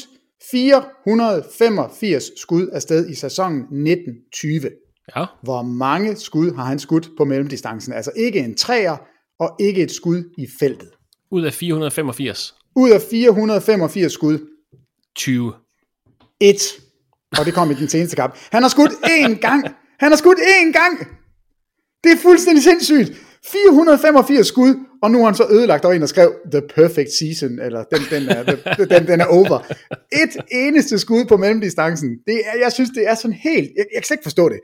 [0.50, 4.70] 485 skud afsted i sæsonen 1920.
[5.16, 5.26] Ja.
[5.42, 7.92] Hvor mange skud har han skudt på mellemdistancen?
[7.92, 8.96] Altså ikke en træer,
[9.38, 10.90] og ikke et skud i feltet.
[11.30, 12.54] Ud af 485?
[12.76, 14.38] Ud af 485 skud.
[15.16, 15.52] 20.
[16.40, 16.56] 1.
[17.38, 18.34] Og det kom i den seneste kamp.
[18.52, 19.64] Han har skudt én gang.
[19.98, 20.98] Han har skudt én gang.
[22.04, 23.12] Det er fuldstændig sindssygt.
[23.52, 27.58] 485 skud, og nu har han så ødelagt og en og skrev The Perfect Season,
[27.60, 28.42] eller den, den, er,
[28.84, 29.72] den, den er over.
[30.12, 32.18] Et eneste skud på mellemdistancen.
[32.26, 33.70] Det er, jeg synes, det er sådan helt...
[33.76, 34.60] Jeg, jeg kan ikke forstå det.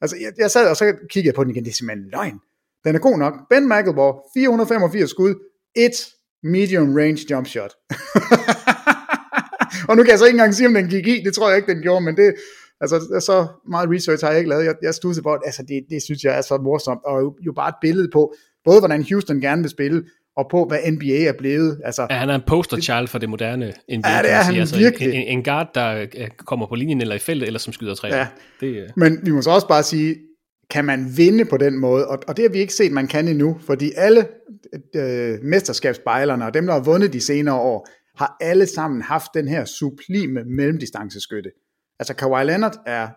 [0.00, 1.64] Altså, jeg, jeg sad og så kiggede jeg på den igen.
[1.64, 2.38] Det er simpelthen løgn.
[2.84, 3.34] Den er god nok.
[3.50, 5.34] Ben McElmore, 485 skud,
[5.76, 5.96] et
[6.42, 7.72] medium range jump shot.
[9.88, 11.22] og nu kan jeg så ikke engang sige, om den gik i.
[11.24, 12.34] Det tror jeg ikke, den gjorde, men det,
[12.80, 14.64] altså, så meget research har jeg ikke lavet.
[14.64, 17.52] Jeg, jeg studsede på, altså, det, det synes jeg er så morsomt, og jo, jo
[17.52, 20.02] bare et billede på, både hvordan Houston gerne vil spille,
[20.36, 21.80] og på, hvad NBA er blevet.
[21.84, 24.10] Altså, ja, han er en poster child for det moderne NBA.
[24.10, 25.14] Ja, det er han altså, virkelig.
[25.14, 28.16] En, en guard, der øh, kommer på linjen eller i feltet, eller som skyder træer.
[28.16, 28.26] Ja.
[28.60, 28.88] Det, uh...
[28.96, 30.16] Men vi må så også bare sige,
[30.70, 33.28] kan man vinde på den måde, og, og det har vi ikke set, man kan
[33.28, 34.28] endnu, fordi alle
[34.96, 39.48] øh, mesterskabsbejlerne og dem, der har vundet de senere år, har alle sammen haft den
[39.48, 41.50] her sublime mellemdistanceskytte.
[41.98, 43.08] Altså Kawhi Leonard er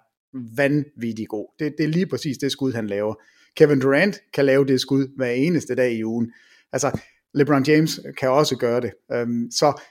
[0.57, 1.55] vanvittig god.
[1.59, 3.15] Det, det er lige præcis det skud, han laver.
[3.57, 6.31] Kevin Durant kan lave det skud hver eneste dag i ugen.
[6.73, 6.99] Altså
[7.33, 8.91] LeBron James kan også gøre det.
[9.21, 9.81] Um, så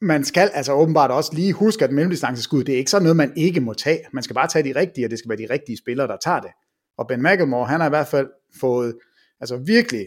[0.00, 3.32] man skal altså åbenbart også lige huske, at mellemdistanceskud, det er ikke sådan noget, man
[3.36, 4.00] ikke må tage.
[4.12, 6.40] Man skal bare tage de rigtige, og det skal være de rigtige spillere, der tager
[6.40, 6.50] det.
[6.98, 8.28] Og Ben McElmore, han har i hvert fald
[8.60, 8.94] fået,
[9.40, 10.06] altså virkelig,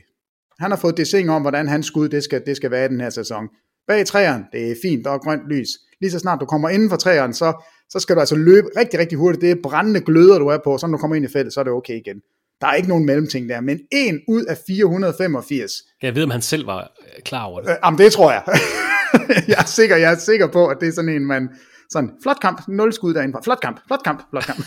[0.60, 2.88] han har fået det sing om, hvordan hans skud, det skal, det skal være i
[2.88, 3.48] den her sæson.
[3.88, 5.68] bag træerne, det er fint, der er grønt lys.
[6.02, 9.00] Lige så snart du kommer inden for træerne, så, så skal du altså løbe rigtig,
[9.00, 9.42] rigtig hurtigt.
[9.42, 11.60] Det er brændende gløder, du er på, så når du kommer ind i feltet, så
[11.60, 12.22] er det okay igen.
[12.62, 15.72] Der er ikke nogen mellemting der, men en ud af 485.
[16.02, 17.70] Jeg ved, om han selv var øh, klar over det.
[17.70, 18.44] Øh, jamen, det tror jeg.
[19.52, 21.50] jeg, er sikker, jeg er sikker på, at det er sådan en, man...
[21.90, 23.40] Sådan, flot kamp, nul skud derinde.
[23.44, 24.60] Flot kamp, flot kamp, flot kamp.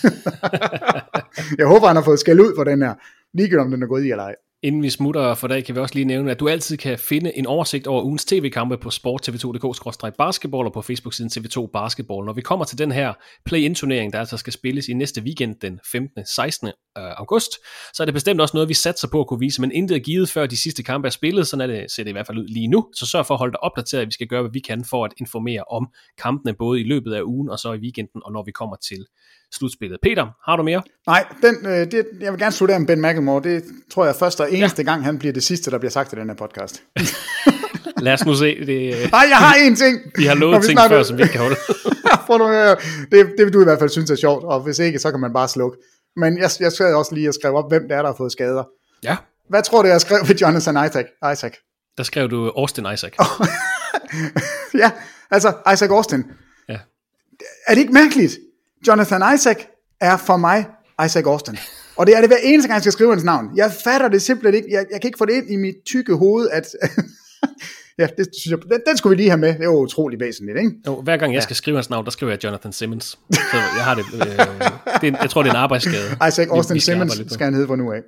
[1.58, 2.94] jeg håber, han har fået skæld ud for den her.
[3.34, 4.34] Ligegyldigt om den er gået i eller ej.
[4.64, 7.38] Inden vi smutter for dag, kan vi også lige nævne, at du altid kan finde
[7.38, 12.26] en oversigt over ugens tv-kampe på sporttv2.dk-basketball og på Facebook-siden TV2 Basketball.
[12.26, 13.12] Når vi kommer til den her
[13.44, 16.26] play-in-turnering, der altså skal spilles i næste weekend den 15.
[16.26, 16.68] 16.
[16.68, 17.50] Øh, august,
[17.94, 20.00] så er det bestemt også noget, vi satser på at kunne vise, men intet er
[20.00, 22.38] givet før de sidste kampe er spillet, sådan er det, ser det i hvert fald
[22.38, 22.88] ud lige nu.
[22.94, 25.12] Så sørg for at holde dig opdateret, vi skal gøre, hvad vi kan for at
[25.16, 25.88] informere om
[26.18, 29.06] kampene, både i løbet af ugen og så i weekenden, og når vi kommer til
[29.53, 29.98] slutspillet.
[30.03, 30.82] Peter, har du mere?
[31.07, 33.42] Nej, den, øh, det, jeg vil gerne slutte af med Ben McElmore.
[33.42, 34.90] Det tror jeg først og eneste ja.
[34.90, 36.82] gang, han bliver det sidste, der bliver sagt i den her podcast.
[38.05, 38.66] Lad os nu se.
[38.66, 40.00] Det, Nej, jeg har én ting.
[40.18, 41.57] Vi har lovet ting før, som vi ikke kan holde.
[43.11, 45.20] det, det vil du i hvert fald synes er sjovt, og hvis ikke, så kan
[45.20, 45.78] man bare slukke.
[46.16, 48.32] Men jeg, jeg skal også lige at skrive op, hvem det er, der har fået
[48.32, 48.64] skader.
[49.05, 49.16] Ja.
[49.48, 51.07] Hvad tror du, jeg skrev ved Jonathan Isaac?
[51.32, 51.53] Isaac?
[51.98, 53.12] Der skrev du Austin Isaac.
[54.82, 54.90] ja,
[55.30, 56.24] altså Isaac Austin.
[56.68, 56.78] Ja.
[57.66, 58.38] Er det ikke mærkeligt?
[58.88, 59.56] Jonathan Isaac
[60.00, 60.66] er for mig
[61.04, 61.58] Isaac Austin.
[61.96, 63.46] Og det er det hver eneste gang, jeg skal skrive hans navn.
[63.56, 64.76] Jeg fatter det simpelthen ikke.
[64.76, 66.66] Jeg, jeg kan ikke få det ind i mit tykke hoved, at...
[67.98, 69.48] ja, det synes jeg, den, den skulle vi lige have med.
[69.48, 70.70] Det er jo utrolig væsentligt, ikke?
[70.86, 71.42] Jo, hver gang jeg ja.
[71.42, 73.18] skal skrive hans navn, der skriver jeg Jonathan Simmons.
[73.32, 74.04] Så jeg har det...
[74.14, 74.20] Øh,
[75.00, 76.16] det er, jeg tror, det er en arbejdsskade.
[76.28, 78.00] Isaac Austin vi, vi skal Simmons skal han hedde for nu af.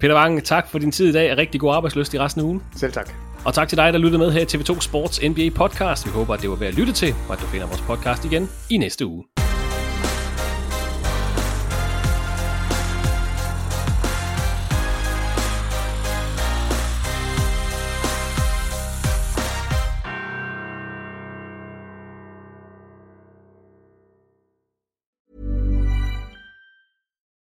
[0.00, 1.36] Peter Wang, tak for din tid i dag.
[1.36, 2.62] Rigtig god arbejdsløst i resten af ugen.
[2.76, 3.29] Selv tak.
[3.44, 6.06] Og tak til dig, der lyttede med her i TV2 Sports NBA podcast.
[6.06, 8.24] Vi håber, at det var værd at lytte til, og at du finder vores podcast
[8.24, 9.24] igen i næste uge.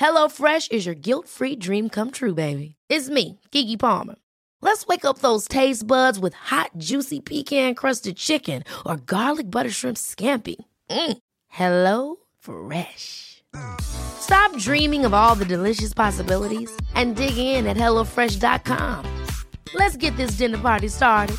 [0.00, 2.76] HelloFresh is your guilt-free dream come true, baby.
[2.88, 4.16] It's me, Kiki Palmer.
[4.62, 9.96] Let's wake up those taste buds with hot, juicy pecan-crusted chicken or garlic butter shrimp
[9.96, 10.56] scampi.
[10.90, 11.18] Mm.
[11.48, 13.42] Hello Fresh.
[13.80, 19.06] Stop dreaming of all the delicious possibilities and dig in at HelloFresh.com.
[19.74, 21.36] Let's get this dinner party started.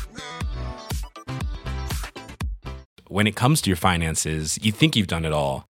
[3.08, 5.71] When it comes to your finances, you think you've done it all.